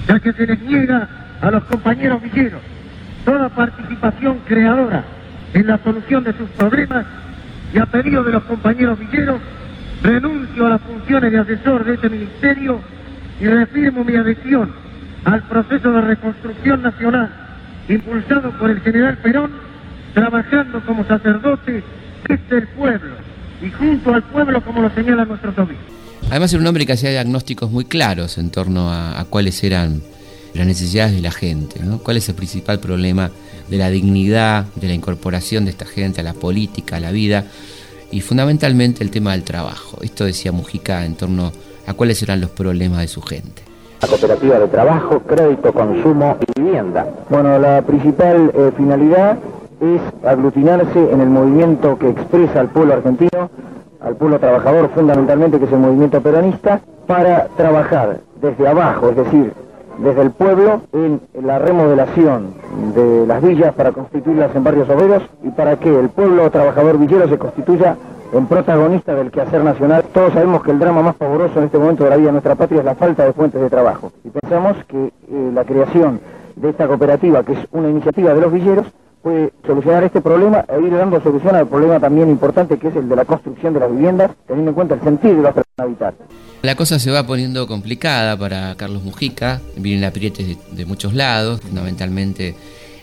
ya 0.07 0.21
que 0.21 0.33
se 0.33 0.47
les 0.47 0.63
niega 0.63 1.37
a 1.43 1.51
los 1.51 1.65
compañeros 1.65 2.23
villeros 2.23 2.63
toda 3.29 3.51
participación 3.51 4.39
creadora 4.47 5.05
en 5.53 5.67
la 5.67 5.79
solución 5.85 6.25
de 6.25 6.33
sus 6.33 6.49
problemas 6.51 7.05
y 7.75 7.79
a 7.79 7.85
pedido 7.85 8.25
de 8.25 8.33
los 8.33 8.43
compañeros 8.45 8.99
villeros, 8.99 9.39
renuncio 10.03 10.67
a 10.67 10.71
las 10.71 10.81
funciones 10.81 11.33
de 11.33 11.39
asesor 11.39 11.85
de 11.85 11.95
este 11.95 12.09
ministerio 12.09 12.81
y 13.39 13.45
reafirmo 13.45 14.03
mi 14.03 14.17
adhesión 14.17 14.73
al 15.27 15.43
proceso 15.43 15.93
de 15.93 16.01
reconstrucción 16.01 16.81
nacional 16.81 17.31
impulsado 17.91 18.51
por 18.53 18.71
el 18.71 18.81
general 18.81 19.19
Perón, 19.19 19.51
trabajando 20.15 20.81
como 20.87 21.05
sacerdote 21.05 21.85
desde 22.27 22.57
el 22.57 22.67
pueblo 22.69 23.15
y 23.61 23.71
junto 23.71 24.15
al 24.15 24.23
pueblo 24.23 24.63
como 24.65 24.81
lo 24.81 24.91
señalan 24.95 25.29
nuestros 25.29 25.59
obispos. 25.59 25.85
Además 26.31 26.51
era 26.55 26.63
un 26.63 26.67
hombre 26.67 26.87
que 26.87 26.95
hacía 26.95 27.11
diagnósticos 27.11 27.71
muy 27.71 27.85
claros 27.85 28.39
en 28.39 28.51
torno 28.51 28.91
a, 28.91 29.21
a 29.21 29.25
cuáles 29.27 29.63
eran 29.65 30.01
las 30.59 30.67
necesidades 30.67 31.15
de 31.15 31.23
la 31.23 31.31
gente, 31.31 31.81
¿no? 31.83 31.99
¿Cuál 31.99 32.17
es 32.17 32.29
el 32.29 32.35
principal 32.35 32.81
problema 32.81 33.31
de 33.69 33.77
la 33.77 33.91
dignidad, 33.91 34.67
de 34.75 34.89
la 34.89 34.95
incorporación 34.95 35.65
de 35.65 35.71
esta 35.71 35.85
gente 35.85 36.21
a 36.21 36.25
la 36.25 36.35
política, 36.35 36.97
a 36.97 37.01
la 37.01 37.13
vida? 37.13 37.45
Y 38.11 38.21
fundamentalmente 38.21 39.05
el 39.05 39.11
tema 39.11 39.33
del 39.33 39.45
trabajo. 39.45 39.99
Esto 40.03 40.25
decía 40.25 40.51
Mujica 40.51 41.05
en 41.05 41.15
torno 41.15 41.53
a 41.87 41.95
cuáles 41.95 42.23
eran 42.23 42.41
los 42.41 42.51
problemas 42.51 43.01
de 43.01 43.09
su 43.09 43.23
gente. 43.23 43.63
La 44.01 44.09
cooperativa 44.09 44.59
de 44.59 44.69
trabajo, 44.69 45.21
crédito, 45.21 45.73
consumo 45.73 46.37
y 46.41 46.61
vivienda. 46.61 47.07
Bueno, 47.29 47.59
la 47.59 47.83
principal 47.83 48.51
eh, 48.55 48.71
finalidad 48.77 49.39
es 49.81 50.27
aglutinarse 50.27 51.13
en 51.13 51.21
el 51.21 51.29
movimiento 51.29 51.99
que 51.99 52.11
expresa 52.11 52.61
al 52.61 52.69
pueblo 52.69 52.95
argentino, 52.95 53.51
al 54.01 54.17
pueblo 54.17 54.39
trabajador 54.39 54.91
fundamentalmente, 54.95 55.59
que 55.59 55.67
es 55.67 55.73
el 55.73 55.79
movimiento 55.79 56.21
peronista, 56.21 56.81
para 57.07 57.49
trabajar 57.57 58.21
desde 58.41 58.69
abajo, 58.69 59.11
es 59.11 59.17
decir, 59.17 59.53
desde 59.99 60.23
el 60.23 60.31
pueblo 60.31 60.83
en 60.93 61.21
la 61.43 61.59
remodelación 61.59 62.55
de 62.95 63.27
las 63.27 63.43
villas 63.43 63.75
para 63.75 63.93
constituirlas 63.93 64.55
en 64.55 64.65
barrios 64.65 64.89
obreros 64.89 65.23
y 65.43 65.51
para 65.51 65.77
que 65.77 65.99
el 65.99 66.09
pueblo 66.09 66.51
trabajador 66.51 66.99
villero 66.99 67.29
se 67.29 67.39
constituya 67.39 67.97
en 68.33 68.47
protagonista 68.47 69.15
del 69.15 69.31
quehacer 69.31 69.65
nacional. 69.65 70.05
Todos 70.13 70.33
sabemos 70.33 70.63
que 70.63 70.71
el 70.71 70.79
drama 70.79 71.03
más 71.03 71.17
pavoroso 71.17 71.59
en 71.59 71.67
este 71.67 71.79
momento 71.79 72.05
de 72.05 72.11
la 72.11 72.17
vida 72.17 72.27
de 72.27 72.33
nuestra 72.33 72.55
patria 72.55 72.81
es 72.81 72.85
la 72.85 72.95
falta 72.95 73.25
de 73.25 73.33
fuentes 73.33 73.61
de 73.61 73.71
trabajo. 73.71 74.13
Y 74.25 74.31
pensamos 74.31 74.77
que 74.87 75.07
eh, 75.07 75.51
la 75.53 75.65
creación 75.65 76.21
de 76.57 76.71
esta 76.71 76.87
cooperativa, 76.87 77.43
que 77.43 77.53
es 77.55 77.67
una 77.73 77.89
iniciativa 77.89 78.35
de 78.35 78.41
los 78.41 78.53
villeros, 78.53 78.87
puede 79.23 79.53
solucionar 79.67 80.05
este 80.05 80.21
problema 80.21 80.65
e 80.69 80.81
ir 80.81 80.93
dando 80.93 81.21
solución 81.21 81.55
al 81.57 81.67
problema 81.67 82.01
también 82.01 82.29
importante 82.29 82.79
que 82.79 82.89
es 82.89 82.97
el 82.97 83.09
de 83.09 83.17
la 83.17 83.25
construcción 83.25 83.75
de 83.75 83.81
las 83.81 83.91
viviendas, 83.91 84.31
teniendo 84.47 84.71
en 84.71 84.75
cuenta 84.75 84.95
el 84.95 85.03
sentido 85.03 85.37
de 85.37 85.43
las 85.43 85.55
personas 85.55 85.79
habitar. 85.79 86.15
La 86.63 86.75
cosa 86.75 86.99
se 86.99 87.11
va 87.11 87.27
poniendo 87.27 87.67
complicada 87.67 88.37
para 88.37 88.75
Carlos 88.77 89.05
Mujica, 89.05 89.61
vienen 89.77 90.05
aprietes 90.05 90.59
de, 90.73 90.87
muchos 90.87 91.15
lados, 91.15 91.61
fundamentalmente 91.61 92.55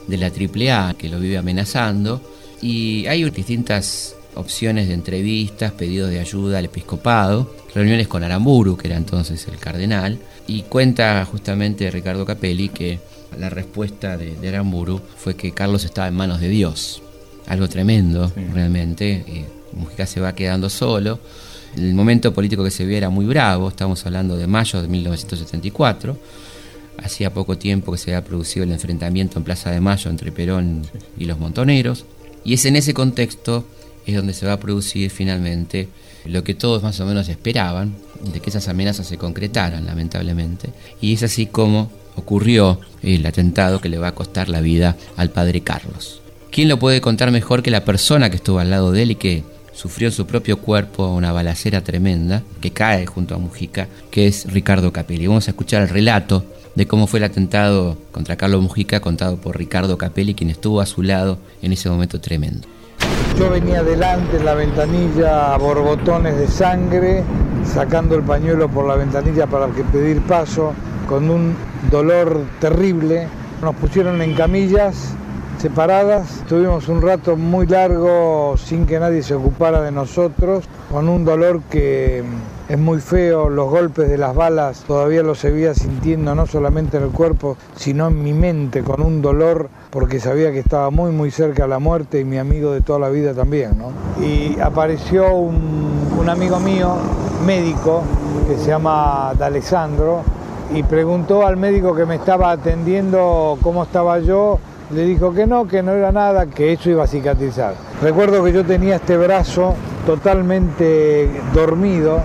de 0.07 0.17
la 0.17 0.27
AAA 0.27 0.95
que 0.95 1.09
lo 1.09 1.19
vive 1.19 1.37
amenazando, 1.37 2.21
y 2.61 3.05
hay 3.07 3.23
distintas 3.29 4.15
opciones 4.35 4.87
de 4.87 4.93
entrevistas, 4.93 5.71
pedidos 5.71 6.09
de 6.09 6.19
ayuda 6.19 6.59
al 6.59 6.65
episcopado, 6.65 7.49
reuniones 7.73 8.07
con 8.07 8.23
Aramburu, 8.23 8.75
que 8.75 8.87
era 8.87 8.97
entonces 8.97 9.47
el 9.47 9.57
cardenal, 9.57 10.19
y 10.47 10.63
cuenta 10.63 11.23
justamente 11.25 11.89
Ricardo 11.89 12.25
Capelli 12.25 12.69
que 12.69 12.99
la 13.39 13.49
respuesta 13.49 14.17
de, 14.17 14.47
Aramburu 14.47 15.01
fue 15.17 15.35
que 15.35 15.51
Carlos 15.51 15.83
estaba 15.85 16.07
en 16.07 16.15
manos 16.15 16.39
de 16.39 16.49
Dios. 16.49 17.01
Algo 17.47 17.67
tremendo, 17.67 18.31
realmente. 18.53 19.23
Eh, 19.27 19.45
Mujica 19.73 20.05
se 20.05 20.19
va 20.19 20.33
quedando 20.33 20.69
solo. 20.69 21.19
El 21.75 21.93
momento 21.93 22.33
político 22.33 22.63
que 22.63 22.71
se 22.71 22.85
ve 22.85 22.97
era 22.97 23.09
muy 23.09 23.25
bravo, 23.25 23.67
estamos 23.67 24.05
hablando 24.05 24.37
de 24.37 24.47
mayo 24.47 24.81
de 24.81 24.87
1974. 24.87 26.17
Hacía 27.03 27.33
poco 27.33 27.57
tiempo 27.57 27.91
que 27.91 27.97
se 27.97 28.11
había 28.11 28.23
producido 28.23 28.63
el 28.63 28.71
enfrentamiento 28.71 29.37
en 29.37 29.43
Plaza 29.43 29.71
de 29.71 29.81
Mayo 29.81 30.09
entre 30.09 30.31
Perón 30.31 30.83
y 31.17 31.25
los 31.25 31.37
montoneros. 31.37 32.05
Y 32.45 32.53
es 32.53 32.65
en 32.65 32.77
ese 32.77 32.93
contexto 32.93 33.65
es 34.05 34.15
donde 34.15 34.33
se 34.33 34.45
va 34.45 34.53
a 34.53 34.59
producir 34.59 35.09
finalmente 35.09 35.89
lo 36.25 36.43
que 36.43 36.53
todos 36.53 36.83
más 36.83 36.99
o 36.99 37.05
menos 37.05 37.27
esperaban, 37.27 37.95
de 38.33 38.39
que 38.39 38.49
esas 38.49 38.67
amenazas 38.67 39.07
se 39.07 39.17
concretaran, 39.17 39.85
lamentablemente. 39.85 40.69
Y 41.01 41.13
es 41.13 41.23
así 41.23 41.47
como 41.47 41.91
ocurrió 42.15 42.79
el 43.01 43.25
atentado 43.25 43.79
que 43.79 43.89
le 43.89 43.97
va 43.97 44.09
a 44.09 44.15
costar 44.15 44.49
la 44.49 44.61
vida 44.61 44.95
al 45.17 45.29
padre 45.29 45.61
Carlos. 45.61 46.21
¿Quién 46.51 46.69
lo 46.69 46.79
puede 46.79 47.01
contar 47.01 47.31
mejor 47.31 47.61
que 47.61 47.71
la 47.71 47.83
persona 47.83 48.29
que 48.29 48.37
estuvo 48.37 48.59
al 48.59 48.69
lado 48.69 48.91
de 48.91 49.03
él 49.03 49.11
y 49.11 49.15
que 49.15 49.43
sufrió 49.73 50.07
en 50.07 50.13
su 50.13 50.25
propio 50.25 50.57
cuerpo 50.57 51.09
una 51.09 51.33
balacera 51.33 51.81
tremenda 51.81 52.43
que 52.61 52.71
cae 52.71 53.05
junto 53.05 53.35
a 53.35 53.37
Mujica, 53.37 53.87
que 54.09 54.27
es 54.27 54.51
Ricardo 54.51 54.93
Capelli? 54.93 55.27
Vamos 55.27 55.47
a 55.47 55.51
escuchar 55.51 55.81
el 55.81 55.89
relato 55.89 56.45
de 56.75 56.87
cómo 56.87 57.07
fue 57.07 57.19
el 57.19 57.25
atentado 57.25 57.97
contra 58.11 58.35
Carlos 58.35 58.61
Mujica 58.61 58.99
contado 58.99 59.37
por 59.37 59.57
Ricardo 59.57 59.97
Capelli, 59.97 60.33
quien 60.33 60.49
estuvo 60.49 60.81
a 60.81 60.85
su 60.85 61.03
lado 61.03 61.37
en 61.61 61.73
ese 61.73 61.89
momento 61.89 62.21
tremendo. 62.21 62.67
Yo 63.37 63.49
venía 63.49 63.79
adelante 63.79 64.37
en 64.37 64.45
la 64.45 64.53
ventanilla 64.53 65.53
a 65.53 65.57
borbotones 65.57 66.37
de 66.37 66.47
sangre, 66.47 67.23
sacando 67.65 68.15
el 68.15 68.23
pañuelo 68.23 68.69
por 68.69 68.87
la 68.87 68.95
ventanilla 68.95 69.45
para 69.45 69.67
pedir 69.67 70.21
paso, 70.21 70.73
con 71.07 71.29
un 71.29 71.53
dolor 71.89 72.41
terrible. 72.59 73.27
Nos 73.61 73.75
pusieron 73.75 74.21
en 74.21 74.33
camillas 74.33 75.15
separadas, 75.57 76.43
tuvimos 76.47 76.89
un 76.89 77.01
rato 77.01 77.37
muy 77.37 77.65
largo 77.65 78.55
sin 78.57 78.85
que 78.85 78.99
nadie 78.99 79.23
se 79.23 79.33
ocupara 79.35 79.81
de 79.81 79.91
nosotros, 79.91 80.65
con 80.91 81.09
un 81.09 81.25
dolor 81.25 81.61
que 81.69 82.23
es 82.67 82.77
muy 82.77 82.99
feo, 82.99 83.49
los 83.49 83.69
golpes 83.69 84.09
de 84.09 84.17
las 84.17 84.35
balas 84.35 84.83
todavía 84.87 85.23
los 85.23 85.39
seguía 85.39 85.73
sintiendo 85.73 86.35
no 86.35 86.45
solamente 86.45 86.97
en 86.97 87.03
el 87.03 87.09
cuerpo, 87.09 87.57
sino 87.75 88.07
en 88.07 88.23
mi 88.23 88.33
mente, 88.33 88.83
con 88.83 89.01
un 89.01 89.21
dolor 89.21 89.69
porque 89.91 90.19
sabía 90.19 90.51
que 90.51 90.59
estaba 90.59 90.89
muy 90.89 91.11
muy 91.11 91.31
cerca 91.31 91.63
de 91.63 91.69
la 91.69 91.79
muerte 91.79 92.19
y 92.19 92.25
mi 92.25 92.37
amigo 92.37 92.71
de 92.71 92.81
toda 92.81 92.99
la 92.99 93.09
vida 93.09 93.33
también. 93.33 93.77
¿no? 93.77 93.91
Y 94.23 94.59
apareció 94.59 95.33
un, 95.33 96.15
un 96.19 96.29
amigo 96.29 96.59
mío, 96.59 96.95
médico, 97.45 98.03
que 98.47 98.57
se 98.57 98.67
llama 98.67 99.33
D'Alessandro, 99.37 100.23
y 100.73 100.83
preguntó 100.83 101.45
al 101.45 101.57
médico 101.57 101.95
que 101.95 102.05
me 102.05 102.15
estaba 102.15 102.51
atendiendo 102.51 103.57
cómo 103.61 103.83
estaba 103.83 104.19
yo 104.19 104.59
le 104.91 105.03
dijo 105.03 105.33
que 105.33 105.47
no, 105.47 105.67
que 105.67 105.81
no 105.81 105.93
era 105.93 106.11
nada, 106.11 106.45
que 106.45 106.73
eso 106.73 106.89
iba 106.89 107.03
a 107.03 107.07
cicatrizar. 107.07 107.73
Recuerdo 108.01 108.43
que 108.43 108.53
yo 108.53 108.63
tenía 108.63 108.97
este 108.97 109.17
brazo 109.17 109.73
totalmente 110.05 111.29
dormido 111.53 112.19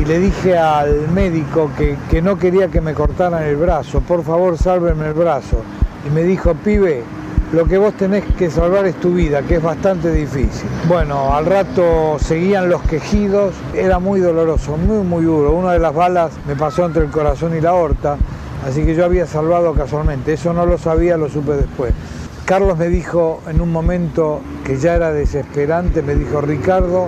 y 0.00 0.04
le 0.04 0.18
dije 0.20 0.56
al 0.56 1.08
médico 1.08 1.70
que, 1.76 1.96
que 2.08 2.22
no 2.22 2.38
quería 2.38 2.68
que 2.68 2.80
me 2.80 2.94
cortaran 2.94 3.42
el 3.42 3.56
brazo, 3.56 4.00
por 4.00 4.22
favor 4.22 4.56
sálvenme 4.56 5.08
el 5.08 5.14
brazo. 5.14 5.56
Y 6.06 6.10
me 6.10 6.22
dijo, 6.22 6.54
pibe, 6.54 7.02
lo 7.52 7.64
que 7.66 7.78
vos 7.78 7.94
tenés 7.94 8.24
que 8.36 8.50
salvar 8.50 8.86
es 8.86 8.96
tu 8.96 9.14
vida, 9.14 9.42
que 9.42 9.56
es 9.56 9.62
bastante 9.62 10.12
difícil. 10.12 10.68
Bueno, 10.86 11.34
al 11.34 11.46
rato 11.46 12.18
seguían 12.18 12.68
los 12.68 12.82
quejidos, 12.82 13.54
era 13.74 13.98
muy 13.98 14.20
doloroso, 14.20 14.76
muy, 14.76 15.04
muy 15.04 15.24
duro. 15.24 15.52
Una 15.52 15.72
de 15.72 15.78
las 15.78 15.94
balas 15.94 16.32
me 16.46 16.56
pasó 16.56 16.84
entre 16.84 17.04
el 17.04 17.10
corazón 17.10 17.56
y 17.56 17.60
la 17.60 17.70
aorta 17.70 18.18
Así 18.66 18.84
que 18.84 18.94
yo 18.94 19.04
había 19.04 19.26
salvado 19.26 19.72
casualmente, 19.72 20.32
eso 20.32 20.52
no 20.52 20.66
lo 20.66 20.78
sabía, 20.78 21.16
lo 21.16 21.28
supe 21.28 21.52
después. 21.52 21.94
Carlos 22.44 22.76
me 22.76 22.88
dijo 22.88 23.40
en 23.46 23.60
un 23.60 23.70
momento 23.70 24.40
que 24.64 24.78
ya 24.78 24.94
era 24.94 25.12
desesperante, 25.12 26.02
me 26.02 26.14
dijo, 26.14 26.40
Ricardo, 26.40 27.06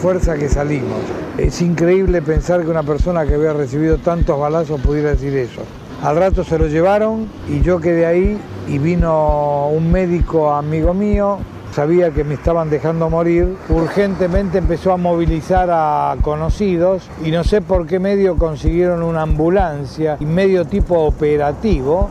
fuerza 0.00 0.34
que 0.34 0.48
salimos. 0.48 1.00
Es 1.38 1.62
increíble 1.62 2.20
pensar 2.22 2.62
que 2.62 2.70
una 2.70 2.82
persona 2.82 3.24
que 3.24 3.34
había 3.34 3.52
recibido 3.52 3.98
tantos 3.98 4.38
balazos 4.38 4.80
pudiera 4.80 5.10
decir 5.10 5.34
eso. 5.36 5.62
Al 6.02 6.16
rato 6.16 6.44
se 6.44 6.58
lo 6.58 6.66
llevaron 6.66 7.28
y 7.48 7.62
yo 7.62 7.80
quedé 7.80 8.06
ahí 8.06 8.38
y 8.68 8.78
vino 8.78 9.68
un 9.68 9.90
médico 9.90 10.52
amigo 10.52 10.92
mío, 10.92 11.38
sabía 11.72 12.10
que 12.10 12.24
me 12.24 12.34
estaban 12.34 12.70
dejando 12.70 13.08
morir, 13.08 13.56
urgentemente 13.68 14.58
empezó 14.58 14.92
a 14.92 14.96
movilizar 14.96 15.70
a 15.70 16.16
conocidos 16.22 17.08
y 17.24 17.30
no 17.30 17.42
sé 17.42 17.62
por 17.62 17.86
qué 17.86 17.98
medio 17.98 18.36
consiguieron 18.36 19.02
una 19.02 19.22
ambulancia 19.22 20.16
y 20.20 20.26
medio 20.26 20.66
tipo 20.66 20.98
operativo 21.00 22.10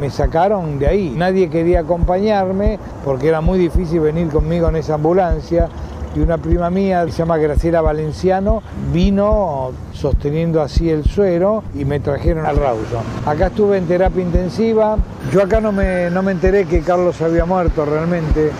me 0.00 0.10
sacaron 0.10 0.78
de 0.78 0.86
ahí. 0.86 1.14
Nadie 1.16 1.48
quería 1.48 1.80
acompañarme 1.80 2.78
porque 3.04 3.28
era 3.28 3.40
muy 3.40 3.58
difícil 3.58 4.00
venir 4.00 4.28
conmigo 4.28 4.68
en 4.68 4.76
esa 4.76 4.94
ambulancia. 4.94 5.68
Y 6.14 6.20
una 6.20 6.38
prima 6.38 6.70
mía, 6.70 7.04
se 7.06 7.18
llama 7.18 7.38
Graciela 7.38 7.80
Valenciano, 7.80 8.62
vino 8.92 9.72
sosteniendo 9.92 10.62
así 10.62 10.88
el 10.88 11.04
suero 11.04 11.64
y 11.74 11.84
me 11.84 11.98
trajeron 11.98 12.46
al 12.46 12.56
Rawson. 12.56 13.02
Acá 13.26 13.48
estuve 13.48 13.78
en 13.78 13.86
terapia 13.86 14.22
intensiva. 14.22 14.96
Yo 15.32 15.42
acá 15.42 15.60
no 15.60 15.72
me, 15.72 16.10
no 16.10 16.22
me 16.22 16.30
enteré 16.30 16.66
que 16.66 16.82
Carlos 16.82 17.20
había 17.20 17.44
muerto 17.46 17.84
realmente. 17.84 18.52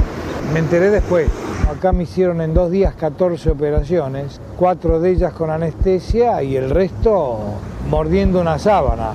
Me 0.53 0.59
enteré 0.59 0.91
después. 0.91 1.29
Acá 1.71 1.93
me 1.93 2.03
hicieron 2.03 2.41
en 2.41 2.55
dos 2.55 2.73
días 2.73 2.95
14 2.95 3.51
operaciones, 3.51 4.41
cuatro 4.59 4.99
de 5.01 5.11
ellas 5.11 5.33
con 5.33 5.51
anestesia 5.51 6.43
y 6.43 6.57
el 6.57 6.71
resto 6.71 7.39
mordiendo 7.89 8.41
una 8.41 8.59
sábana, 8.59 9.13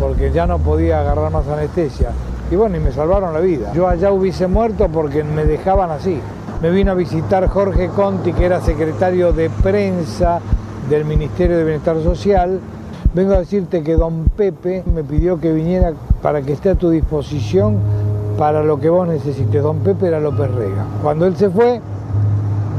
porque 0.00 0.30
ya 0.30 0.46
no 0.46 0.58
podía 0.58 1.00
agarrar 1.00 1.32
más 1.32 1.46
anestesia. 1.48 2.10
Y 2.50 2.56
bueno, 2.56 2.76
y 2.76 2.80
me 2.80 2.90
salvaron 2.90 3.32
la 3.32 3.40
vida. 3.40 3.72
Yo 3.74 3.86
allá 3.88 4.12
hubiese 4.12 4.46
muerto 4.46 4.88
porque 4.88 5.22
me 5.22 5.44
dejaban 5.44 5.90
así. 5.90 6.20
Me 6.62 6.68
vino 6.68 6.92
a 6.92 6.94
visitar 6.94 7.48
Jorge 7.48 7.88
Conti, 7.88 8.34
que 8.34 8.44
era 8.44 8.60
secretario 8.60 9.32
de 9.32 9.48
prensa 9.48 10.40
del 10.90 11.06
Ministerio 11.06 11.56
de 11.56 11.64
Bienestar 11.64 11.96
Social. 12.02 12.60
Vengo 13.14 13.32
a 13.32 13.38
decirte 13.38 13.82
que 13.82 13.94
don 13.94 14.26
Pepe 14.36 14.84
me 14.94 15.02
pidió 15.02 15.40
que 15.40 15.54
viniera 15.54 15.94
para 16.20 16.42
que 16.42 16.52
esté 16.52 16.68
a 16.68 16.74
tu 16.74 16.90
disposición 16.90 17.78
para 18.36 18.62
lo 18.62 18.78
que 18.78 18.90
vos 18.90 19.08
necesites. 19.08 19.62
Don 19.62 19.78
Pepe 19.78 20.08
era 20.08 20.20
López 20.20 20.50
Rega. 20.50 20.84
Cuando 21.02 21.24
él 21.24 21.34
se 21.34 21.48
fue, 21.48 21.80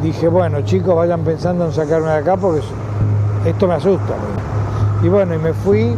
dije, 0.04 0.28
bueno, 0.28 0.62
chicos, 0.62 0.96
vayan 0.96 1.22
pensando 1.22 1.66
en 1.66 1.72
sacarme 1.72 2.10
de 2.10 2.18
acá 2.18 2.38
porque 2.38 2.62
esto 3.48 3.68
me 3.68 3.74
asusta. 3.74 4.14
Y 5.02 5.10
bueno, 5.10 5.34
y 5.34 5.40
me 5.40 5.54
fui 5.54 5.96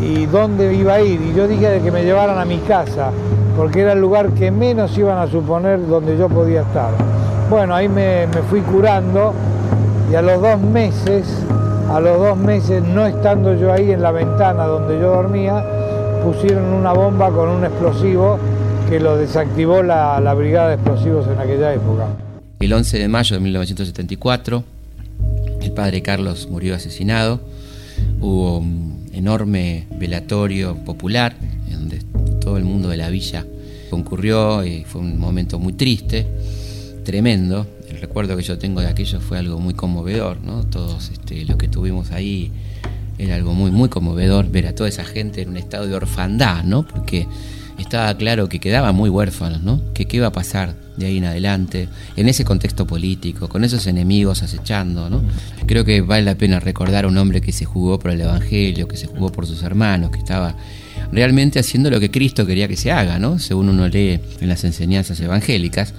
y 0.00 0.26
dónde 0.26 0.74
iba 0.74 0.94
a 0.94 1.00
ir. 1.00 1.20
Y 1.20 1.34
yo 1.34 1.46
dije 1.46 1.80
que 1.82 1.90
me 1.90 2.02
llevaran 2.02 2.38
a 2.38 2.44
mi 2.44 2.58
casa, 2.58 3.10
porque 3.56 3.80
era 3.80 3.92
el 3.92 4.00
lugar 4.00 4.30
que 4.30 4.50
menos 4.50 4.96
iban 4.96 5.18
a 5.18 5.26
suponer 5.26 5.86
donde 5.86 6.16
yo 6.16 6.28
podía 6.28 6.62
estar. 6.62 6.90
Bueno, 7.48 7.74
ahí 7.74 7.88
me, 7.88 8.26
me 8.28 8.42
fui 8.48 8.60
curando 8.60 9.34
y 10.10 10.14
a 10.14 10.22
los 10.22 10.40
dos 10.40 10.60
meses, 10.60 11.26
a 11.90 12.00
los 12.00 12.18
dos 12.18 12.36
meses, 12.36 12.82
no 12.82 13.06
estando 13.06 13.54
yo 13.54 13.72
ahí 13.72 13.90
en 13.90 14.02
la 14.02 14.12
ventana 14.12 14.64
donde 14.64 14.98
yo 14.98 15.10
dormía, 15.10 15.64
pusieron 16.24 16.64
una 16.64 16.92
bomba 16.92 17.30
con 17.30 17.48
un 17.48 17.64
explosivo 17.64 18.38
que 18.88 19.00
lo 19.00 19.16
desactivó 19.16 19.82
la, 19.82 20.20
la 20.20 20.34
Brigada 20.34 20.68
de 20.68 20.74
Explosivos 20.74 21.26
en 21.28 21.38
aquella 21.38 21.72
época. 21.72 22.06
El 22.58 22.72
11 22.72 22.98
de 22.98 23.08
mayo 23.08 23.36
de 23.36 23.40
1974, 23.40 24.64
el 25.62 25.72
padre 25.72 26.02
Carlos 26.02 26.48
murió 26.50 26.74
asesinado. 26.74 27.40
Hubo 28.20 28.62
enorme 29.12 29.86
velatorio 29.98 30.76
popular 30.84 31.36
en 31.68 31.72
donde 31.72 31.98
todo 32.40 32.56
el 32.56 32.64
mundo 32.64 32.88
de 32.88 32.96
la 32.96 33.10
villa 33.10 33.44
concurrió 33.90 34.64
y 34.64 34.84
fue 34.84 35.00
un 35.00 35.18
momento 35.18 35.58
muy 35.58 35.72
triste, 35.72 36.26
tremendo. 37.04 37.66
El 37.88 38.00
recuerdo 38.00 38.36
que 38.36 38.42
yo 38.42 38.58
tengo 38.58 38.80
de 38.80 38.86
aquello 38.86 39.20
fue 39.20 39.38
algo 39.38 39.58
muy 39.58 39.74
conmovedor, 39.74 40.40
¿no? 40.40 40.64
Todos 40.64 41.10
este, 41.10 41.44
los 41.44 41.56
que 41.56 41.66
estuvimos 41.66 42.12
ahí 42.12 42.52
era 43.18 43.34
algo 43.34 43.52
muy, 43.52 43.70
muy 43.70 43.88
conmovedor 43.88 44.50
ver 44.50 44.66
a 44.66 44.74
toda 44.74 44.88
esa 44.88 45.04
gente 45.04 45.42
en 45.42 45.50
un 45.50 45.56
estado 45.56 45.86
de 45.86 45.94
orfandad, 45.94 46.64
¿no? 46.64 46.86
Porque 46.86 47.26
estaba 47.82 48.14
claro 48.16 48.48
que 48.48 48.58
quedaban 48.58 48.94
muy 48.94 49.10
huérfanos, 49.10 49.62
¿no? 49.62 49.80
Que 49.94 50.06
qué 50.06 50.18
iba 50.18 50.26
a 50.26 50.32
pasar 50.32 50.74
de 50.96 51.06
ahí 51.06 51.18
en 51.18 51.24
adelante, 51.24 51.88
en 52.16 52.28
ese 52.28 52.44
contexto 52.44 52.86
político, 52.86 53.48
con 53.48 53.64
esos 53.64 53.86
enemigos 53.86 54.42
acechando, 54.42 55.08
¿no? 55.08 55.22
Creo 55.66 55.84
que 55.84 56.00
vale 56.02 56.24
la 56.24 56.34
pena 56.34 56.60
recordar 56.60 57.04
a 57.04 57.08
un 57.08 57.16
hombre 57.16 57.40
que 57.40 57.52
se 57.52 57.64
jugó 57.64 57.98
por 57.98 58.10
el 58.10 58.20
Evangelio, 58.20 58.86
que 58.86 58.96
se 58.96 59.06
jugó 59.06 59.30
por 59.32 59.46
sus 59.46 59.62
hermanos, 59.62 60.10
que 60.10 60.18
estaba 60.18 60.54
realmente 61.12 61.58
haciendo 61.58 61.90
lo 61.90 61.98
que 62.00 62.10
Cristo 62.10 62.46
quería 62.46 62.68
que 62.68 62.76
se 62.76 62.92
haga, 62.92 63.18
¿no? 63.18 63.38
Según 63.38 63.68
uno 63.68 63.88
lee 63.88 64.20
en 64.40 64.48
las 64.48 64.64
enseñanzas 64.64 65.18
evangélicas. 65.20 65.94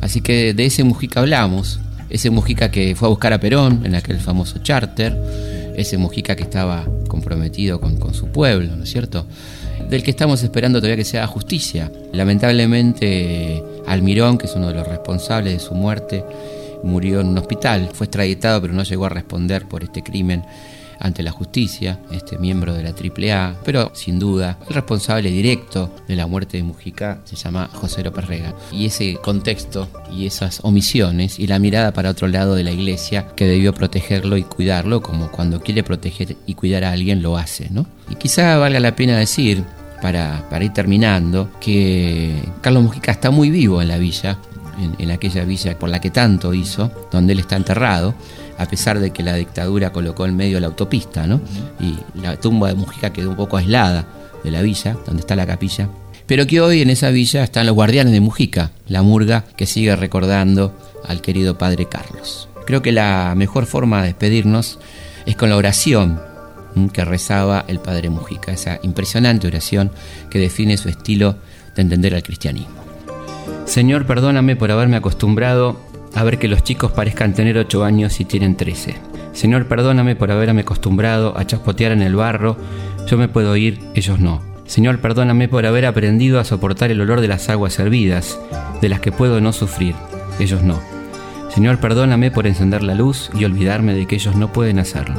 Así 0.00 0.20
que 0.20 0.54
de 0.54 0.66
ese 0.66 0.84
Mujica 0.84 1.20
hablamos, 1.20 1.80
ese 2.10 2.30
Mujica 2.30 2.70
que 2.70 2.94
fue 2.96 3.08
a 3.08 3.10
buscar 3.10 3.32
a 3.32 3.40
Perón 3.40 3.82
en 3.84 3.94
aquel 3.94 4.18
famoso 4.18 4.58
charter, 4.60 5.16
ese 5.76 5.98
Mujica 5.98 6.34
que 6.36 6.42
estaba 6.42 6.86
comprometido 7.08 7.80
con, 7.80 7.98
con 7.98 8.14
su 8.14 8.28
pueblo, 8.28 8.74
¿no 8.76 8.84
es 8.84 8.90
cierto? 8.90 9.26
Del 9.88 10.02
que 10.02 10.10
estamos 10.10 10.42
esperando 10.42 10.78
todavía 10.78 10.96
que 10.96 11.04
se 11.04 11.18
haga 11.18 11.26
justicia. 11.26 11.90
Lamentablemente, 12.12 13.62
Almirón, 13.86 14.38
que 14.38 14.46
es 14.46 14.54
uno 14.54 14.68
de 14.68 14.74
los 14.74 14.86
responsables 14.86 15.52
de 15.54 15.58
su 15.60 15.74
muerte, 15.74 16.24
murió 16.82 17.20
en 17.20 17.28
un 17.28 17.38
hospital. 17.38 17.90
Fue 17.92 18.06
extraditado, 18.06 18.60
pero 18.60 18.74
no 18.74 18.82
llegó 18.82 19.06
a 19.06 19.10
responder 19.10 19.66
por 19.66 19.84
este 19.84 20.02
crimen 20.02 20.44
ante 21.00 21.22
la 21.22 21.30
justicia, 21.30 21.98
este 22.10 22.38
miembro 22.38 22.74
de 22.74 22.82
la 22.82 22.90
AAA, 22.90 23.56
pero 23.64 23.90
sin 23.94 24.18
duda 24.18 24.58
el 24.68 24.74
responsable 24.74 25.30
directo 25.30 25.94
de 26.06 26.16
la 26.16 26.26
muerte 26.26 26.56
de 26.56 26.62
Mujica 26.62 27.20
se 27.24 27.36
llama 27.36 27.68
José 27.72 28.02
López 28.02 28.26
Rega. 28.26 28.54
Y 28.72 28.86
ese 28.86 29.14
contexto 29.16 29.88
y 30.12 30.26
esas 30.26 30.60
omisiones 30.62 31.38
y 31.38 31.46
la 31.46 31.58
mirada 31.58 31.92
para 31.92 32.10
otro 32.10 32.28
lado 32.28 32.54
de 32.54 32.64
la 32.64 32.70
iglesia 32.70 33.28
que 33.36 33.46
debió 33.46 33.72
protegerlo 33.74 34.36
y 34.36 34.42
cuidarlo, 34.42 35.02
como 35.02 35.30
cuando 35.30 35.60
quiere 35.60 35.82
proteger 35.82 36.36
y 36.46 36.54
cuidar 36.54 36.84
a 36.84 36.92
alguien 36.92 37.22
lo 37.22 37.36
hace, 37.36 37.68
¿no? 37.70 37.86
Y 38.10 38.16
quizá 38.16 38.56
valga 38.58 38.80
la 38.80 38.96
pena 38.96 39.18
decir 39.18 39.64
para, 40.00 40.44
ir 40.60 40.72
terminando, 40.72 41.50
que 41.60 42.34
Carlos 42.60 42.84
Mujica 42.84 43.12
está 43.12 43.30
muy 43.30 43.50
vivo 43.50 43.82
en 43.82 43.88
la 43.88 43.98
villa, 43.98 44.38
en 44.98 45.10
aquella 45.10 45.44
villa 45.44 45.76
por 45.78 45.88
la 45.88 46.00
que 46.00 46.10
tanto 46.10 46.54
hizo, 46.54 46.90
donde 47.10 47.32
él 47.32 47.40
está 47.40 47.56
enterrado, 47.56 48.14
a 48.58 48.66
pesar 48.66 48.98
de 48.98 49.12
que 49.12 49.22
la 49.22 49.34
dictadura 49.34 49.92
colocó 49.92 50.26
en 50.26 50.36
medio 50.36 50.60
la 50.60 50.66
autopista, 50.66 51.26
¿no? 51.26 51.40
Y 51.80 51.96
la 52.20 52.36
tumba 52.36 52.68
de 52.68 52.74
Mujica 52.74 53.12
quedó 53.12 53.30
un 53.30 53.36
poco 53.36 53.56
aislada 53.56 54.06
de 54.44 54.50
la 54.50 54.62
villa, 54.62 54.96
donde 55.06 55.20
está 55.20 55.36
la 55.36 55.46
capilla. 55.46 55.88
Pero 56.26 56.46
que 56.46 56.60
hoy 56.60 56.82
en 56.82 56.90
esa 56.90 57.10
villa 57.10 57.44
están 57.44 57.66
los 57.66 57.74
guardianes 57.74 58.12
de 58.12 58.20
Mujica, 58.20 58.72
la 58.86 59.02
murga 59.02 59.44
que 59.56 59.66
sigue 59.66 59.96
recordando 59.96 60.76
al 61.06 61.22
querido 61.22 61.56
padre 61.56 61.86
Carlos. 61.86 62.48
Creo 62.66 62.82
que 62.82 62.92
la 62.92 63.32
mejor 63.36 63.64
forma 63.64 64.02
de 64.02 64.08
despedirnos 64.08 64.78
es 65.24 65.36
con 65.36 65.48
la 65.48 65.56
oración 65.56 66.20
que 66.92 67.04
rezaba 67.04 67.64
el 67.66 67.80
padre 67.80 68.10
Mujica, 68.10 68.52
esa 68.52 68.78
impresionante 68.82 69.46
oración 69.46 69.90
que 70.30 70.38
define 70.38 70.76
su 70.76 70.88
estilo 70.88 71.36
de 71.74 71.82
entender 71.82 72.14
al 72.14 72.22
cristianismo. 72.22 72.76
Señor, 73.64 74.06
perdóname 74.06 74.56
por 74.56 74.70
haberme 74.70 74.96
acostumbrado 74.96 75.80
a 76.18 76.24
ver 76.24 76.38
que 76.38 76.48
los 76.48 76.64
chicos 76.64 76.92
parezcan 76.92 77.32
tener 77.32 77.56
8 77.56 77.84
años 77.84 78.20
y 78.20 78.24
tienen 78.24 78.56
13. 78.56 78.96
Señor, 79.32 79.66
perdóname 79.66 80.16
por 80.16 80.32
haberme 80.32 80.62
acostumbrado 80.62 81.38
a 81.38 81.46
chaspotear 81.46 81.92
en 81.92 82.02
el 82.02 82.16
barro. 82.16 82.56
Yo 83.06 83.16
me 83.16 83.28
puedo 83.28 83.56
ir, 83.56 83.78
ellos 83.94 84.18
no. 84.18 84.42
Señor, 84.66 84.98
perdóname 84.98 85.48
por 85.48 85.64
haber 85.64 85.86
aprendido 85.86 86.40
a 86.40 86.44
soportar 86.44 86.90
el 86.90 87.00
olor 87.00 87.20
de 87.20 87.28
las 87.28 87.48
aguas 87.48 87.78
hervidas, 87.78 88.38
de 88.80 88.88
las 88.88 89.00
que 89.00 89.12
puedo 89.12 89.40
no 89.40 89.52
sufrir, 89.52 89.94
ellos 90.40 90.62
no. 90.62 90.80
Señor, 91.50 91.78
perdóname 91.78 92.30
por 92.30 92.46
encender 92.46 92.82
la 92.82 92.94
luz 92.94 93.30
y 93.38 93.44
olvidarme 93.44 93.94
de 93.94 94.06
que 94.06 94.16
ellos 94.16 94.36
no 94.36 94.52
pueden 94.52 94.78
hacerlo. 94.78 95.16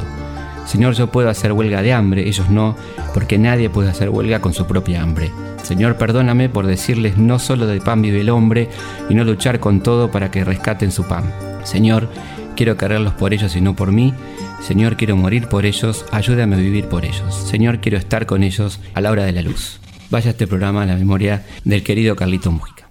Señor, 0.66 0.94
yo 0.94 1.08
puedo 1.08 1.28
hacer 1.28 1.52
huelga 1.52 1.82
de 1.82 1.92
hambre, 1.92 2.28
ellos 2.28 2.48
no, 2.50 2.76
porque 3.12 3.38
nadie 3.38 3.70
puede 3.70 3.90
hacer 3.90 4.10
huelga 4.10 4.40
con 4.40 4.52
su 4.52 4.66
propia 4.66 5.02
hambre. 5.02 5.30
Señor, 5.62 5.96
perdóname 5.96 6.48
por 6.48 6.66
decirles 6.66 7.18
no 7.18 7.38
solo 7.38 7.66
de 7.66 7.80
pan 7.80 8.02
vive 8.02 8.20
el 8.20 8.30
hombre 8.30 8.68
y 9.08 9.14
no 9.14 9.24
luchar 9.24 9.60
con 9.60 9.82
todo 9.82 10.10
para 10.10 10.30
que 10.30 10.44
rescaten 10.44 10.92
su 10.92 11.04
pan. 11.04 11.32
Señor, 11.64 12.08
quiero 12.56 12.76
quererlos 12.76 13.14
por 13.14 13.34
ellos 13.34 13.54
y 13.56 13.60
no 13.60 13.76
por 13.76 13.92
mí. 13.92 14.14
Señor, 14.60 14.96
quiero 14.96 15.16
morir 15.16 15.48
por 15.48 15.64
ellos, 15.64 16.04
ayúdame 16.12 16.56
a 16.56 16.58
vivir 16.58 16.86
por 16.86 17.04
ellos. 17.04 17.34
Señor, 17.34 17.80
quiero 17.80 17.98
estar 17.98 18.26
con 18.26 18.42
ellos 18.42 18.80
a 18.94 19.00
la 19.00 19.10
hora 19.10 19.24
de 19.24 19.32
la 19.32 19.42
luz. 19.42 19.80
Vaya 20.10 20.30
este 20.30 20.46
programa 20.46 20.82
a 20.82 20.86
la 20.86 20.96
memoria 20.96 21.44
del 21.64 21.82
querido 21.82 22.16
Carlito 22.16 22.50
Mujica. 22.50 22.89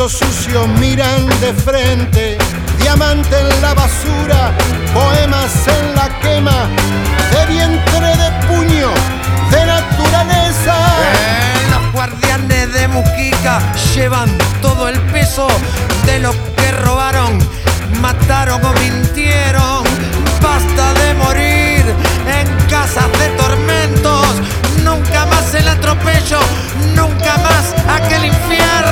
trapito 0.00 0.08
sucio 0.08 0.66
miran 0.78 1.26
de 1.40 1.52
frente, 1.52 2.38
diamante 2.78 3.38
en 3.38 3.60
la 3.60 3.74
basura, 3.74 4.52
poemas 4.94 5.52
en 5.66 5.94
la 5.94 6.08
quema, 6.20 6.68
de 7.32 7.46
vientre 7.46 8.08
de 8.16 8.30
puño, 8.46 8.90
de 9.50 9.66
naturaleza. 9.66 10.74
Eh, 11.02 11.70
los 11.70 11.92
guardianes 11.92 12.72
de 12.72 12.88
Mujica 12.88 13.60
llevan 13.94 14.30
todo 14.62 14.88
el 14.88 14.98
peso 15.12 15.48
de 16.06 16.20
lo 16.20 16.32
que 16.56 16.72
robaron, 16.72 17.38
mataron 18.00 18.64
o 18.64 18.72
mintieron. 18.80 19.84
Basta 20.40 20.94
de 20.94 21.14
morir 21.14 21.84
en 22.26 22.46
casas 22.70 23.10
de 23.18 23.28
tormentos, 23.36 24.26
nunca 24.82 25.26
más 25.26 25.52
el 25.54 25.68
atropello, 25.68 26.40
nunca 26.94 27.36
más 27.38 27.74
aquel 28.00 28.24
infierno. 28.24 28.89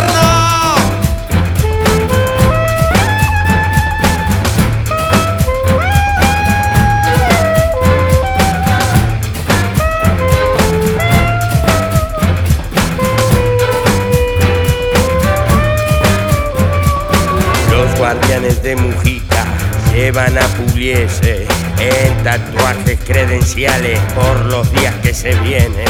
llevan 19.98 20.38
a 20.38 20.46
Pugliese 20.56 21.44
en 21.80 22.22
tatuajes 22.22 23.00
credenciales 23.04 23.98
por 24.14 24.46
los 24.46 24.70
días 24.70 24.94
que 25.02 25.12
se 25.12 25.34
vienen. 25.40 25.88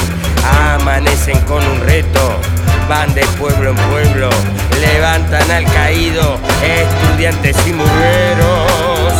Amanecen 0.50 1.38
con 1.40 1.62
un 1.62 1.80
reto, 1.82 2.40
van 2.88 3.14
de 3.14 3.20
pueblo 3.38 3.68
en 3.68 3.76
pueblo, 3.76 4.30
levantan 4.80 5.50
al 5.50 5.64
caído, 5.74 6.38
estudiantes 6.64 7.54
y 7.66 7.72
murgueros. 7.74 9.12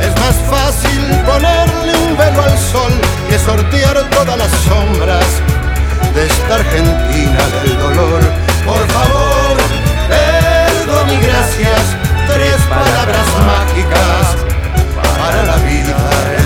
Es 0.00 0.14
más 0.20 0.36
fácil 0.48 1.00
ponerle 1.26 1.96
un 2.06 2.16
velo 2.16 2.42
al 2.42 2.56
sol 2.58 2.92
que 3.28 3.40
sortear 3.40 4.08
todas 4.10 4.38
las 4.38 4.52
sombras 4.68 5.26
de 6.14 6.26
esta 6.26 6.54
Argentina 6.54 7.40
del 7.60 7.76
dolor. 7.76 8.20
Por 8.64 8.86
favor, 8.86 9.56
perdón 10.08 11.10
y 11.10 11.26
gracias 11.26 12.05
tres 12.26 12.60
palabras 12.68 13.26
mágicas 13.46 14.36
para 15.18 15.42
la 15.44 15.56
vida. 15.56 16.45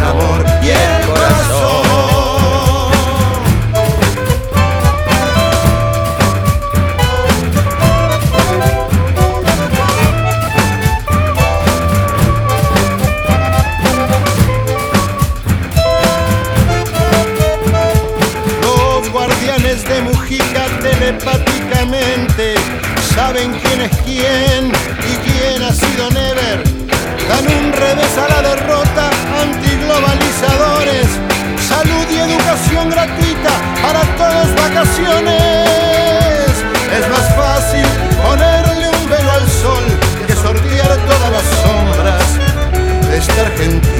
Dan 27.31 27.47
un 27.47 27.73
revés 27.73 28.19
a 28.19 28.27
la 28.29 28.43
derrota 28.43 29.09
antiglobalizadores. 29.41 31.07
Salud 31.69 32.07
y 32.11 32.19
educación 32.19 32.91
gratuita 32.91 33.53
para 33.85 34.03
todos 34.19 34.49
vacaciones. 34.57 36.51
Es 36.99 37.09
más 37.09 37.27
fácil 37.37 37.87
ponerle 38.27 38.89
un 38.99 39.09
velo 39.09 39.31
al 39.31 39.49
sol 39.49 39.85
que 40.27 40.35
sortear 40.35 40.91
todas 41.11 41.31
las 41.37 41.47
sombras 41.63 42.27
de 43.09 43.17
esta 43.17 43.41
Argentina 43.43 44.00